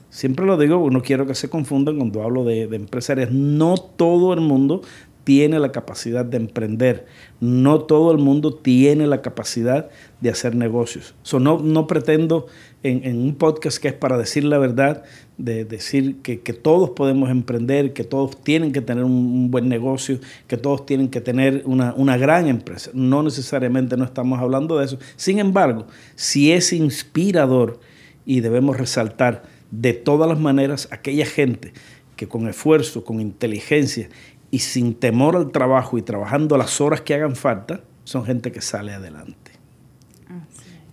Siempre 0.09 0.45
lo 0.45 0.57
digo, 0.57 0.89
no 0.89 1.01
quiero 1.01 1.25
que 1.25 1.35
se 1.35 1.49
confundan 1.49 1.97
cuando 1.97 2.23
hablo 2.23 2.45
de, 2.45 2.67
de 2.67 2.75
empresarias. 2.77 3.31
No 3.31 3.75
todo 3.75 4.33
el 4.33 4.39
mundo 4.39 4.81
tiene 5.25 5.59
la 5.59 5.73
capacidad 5.73 6.23
de 6.23 6.37
emprender. 6.37 7.07
No 7.41 7.81
todo 7.81 8.11
el 8.11 8.19
mundo 8.19 8.53
tiene 8.53 9.07
la 9.07 9.21
capacidad 9.21 9.89
de 10.21 10.29
hacer 10.29 10.55
negocios. 10.55 11.15
no, 11.33 11.59
no 11.59 11.87
pretendo 11.87 12.45
en, 12.83 13.17
un 13.17 13.35
podcast 13.35 13.79
que 13.79 13.87
es 13.87 13.93
para 13.95 14.17
decir 14.17 14.43
la 14.43 14.59
verdad, 14.59 15.03
de 15.37 15.65
decir 15.65 16.21
que, 16.21 16.37
todos 16.37 16.91
podemos 16.91 17.31
emprender, 17.31 17.93
que 17.93 18.03
todos 18.03 18.41
tienen 18.43 18.71
que 18.71 18.81
tener 18.81 19.03
un, 19.03 19.49
buen 19.49 19.67
negocio, 19.67 20.19
que 20.47 20.57
todos 20.57 20.85
tienen 20.85 21.09
que 21.09 21.21
tener 21.21 21.63
una, 21.65 21.93
una, 21.95 22.17
gran 22.17 22.47
empresa. 22.47 22.91
No 22.93 23.23
necesariamente 23.23 23.97
no 23.97 24.05
estamos 24.05 24.39
hablando 24.39 24.77
de 24.77 24.85
eso. 24.85 24.99
Sin 25.15 25.39
embargo, 25.39 25.87
si 26.13 26.51
es 26.51 26.71
inspirador 26.71 27.79
y 28.27 28.41
debemos 28.41 28.77
resaltar 28.77 29.43
de 29.71 29.93
todas 29.93 30.29
las 30.29 30.39
maneras 30.39 30.87
aquella 30.91 31.25
gente 31.25 31.73
que 32.15 32.27
con 32.27 32.47
esfuerzo, 32.47 33.03
con 33.03 33.19
inteligencia 33.19 34.09
y 34.55 34.59
sin 34.59 34.93
temor 34.93 35.35
al 35.35 35.51
trabajo 35.51 35.97
y 35.97 36.01
trabajando 36.01 36.55
las 36.55 36.79
horas 36.79 37.01
que 37.01 37.13
hagan 37.13 37.35
falta, 37.35 37.81
son 38.05 38.23
gente 38.23 38.53
que 38.53 38.61
sale 38.61 38.93
adelante. 38.93 39.51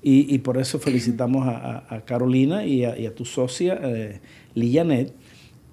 Y, 0.02 0.37
por 0.38 0.59
eso 0.59 0.81
felicitamos 0.81 1.47
a, 1.47 2.02
Carolina 2.04 2.66
y 2.66 2.85
a, 2.85 3.14
tu 3.14 3.25
socia, 3.25 3.78
eh, 3.81 4.21
Lillanet, 4.54 5.14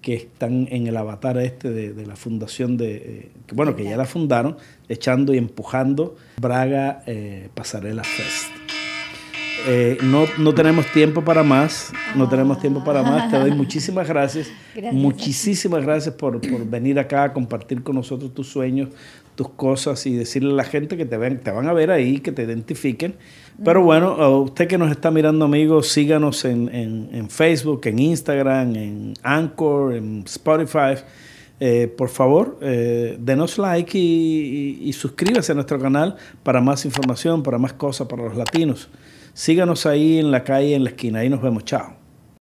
que 0.03 0.13
están 0.13 0.67
en 0.69 0.86
el 0.86 0.98
avatar 0.98 1.39
este 1.39 1.72
de, 1.72 2.05
la 2.05 2.15
fundación 2.15 2.77
de, 2.77 2.96
eh, 2.96 3.31
bueno, 3.53 3.75
que 3.75 3.86
ya 3.86 3.98
la 3.98 4.05
fundaron, 4.05 4.58
echando 4.88 5.34
y 5.34 5.39
empujando 5.39 6.15
Braga 6.39 7.01
eh, 7.08 7.50
Pasarela 7.55 8.03
Fest. 8.03 8.59
Eh, 9.68 9.98
no, 10.04 10.25
no, 10.38 10.54
tenemos 10.54 10.86
tiempo 10.88 11.24
para 11.24 11.44
más, 11.44 11.92
no 12.16 12.28
tenemos 12.30 12.60
tiempo 12.60 12.84
para 12.84 13.04
más. 13.04 13.30
Te 13.30 13.38
doy 13.38 13.51
muchísimas 13.56 14.08
gracias. 14.08 14.51
Muchísimas 14.92 15.84
gracias 15.84 16.16
por, 16.16 16.39
por, 16.39 16.66
venir 16.66 17.00
acá 17.00 17.25
a 17.25 17.34
compartir 17.34 17.84
con 17.84 17.96
nosotros 17.96 18.34
tus 18.34 18.48
sueños, 18.48 18.89
tus 19.36 19.50
cosas 19.50 20.06
y 20.06 20.16
decirle 20.16 20.51
a 20.51 20.56
la 20.56 20.63
gente 20.63 20.98
que 20.98 21.06
te, 21.06 21.18
ven, 21.18 21.39
te 21.39 21.51
van 21.51 21.68
a 21.68 21.74
ver 21.74 21.92
ahí, 21.92 22.20
que 22.20 22.32
te 22.32 22.44
identifiquen. 22.44 23.16
Pero 23.63 23.84
bueno, 23.84 24.12
a 24.12 24.30
usted 24.39 24.68
que 24.68 24.78
nos 24.78 24.89
está 24.89 25.12
mirando, 25.12 25.46
amigos, 25.46 25.90
síganos 25.90 26.46
en, 26.46 26.70
en, 26.74 27.29
Facebook, 27.29 27.81
en 27.86 28.00
Instagram, 28.00 28.75
en 28.75 29.14
Anchor, 29.24 29.96
en 29.96 30.24
Spotify. 30.25 30.96
Eh, 31.60 31.94
por 31.98 32.07
favor, 32.07 32.57
eh, 32.62 33.18
denos 33.20 33.57
like 33.57 33.98
y, 33.98 34.77
y, 34.81 34.88
y 34.88 34.94
suscríbase 34.94 35.51
a 35.51 35.55
nuestro 35.55 35.77
canal 35.77 36.16
para 36.42 36.62
más 36.62 36.86
información, 36.86 37.44
para 37.44 37.57
más 37.57 37.74
cosas 37.74 38.07
para 38.07 38.24
los 38.24 38.38
latinos. 38.38 38.88
Síganos 39.40 39.86
ahí 39.86 40.20
en 40.20 40.32
la 40.32 40.44
calle, 40.44 40.75
en 40.75 40.84
la 40.84 40.90
esquina. 40.90 41.20
Ahí 41.20 41.30
nos 41.30 41.42
vemos. 41.42 41.64
Chao. 41.64 41.99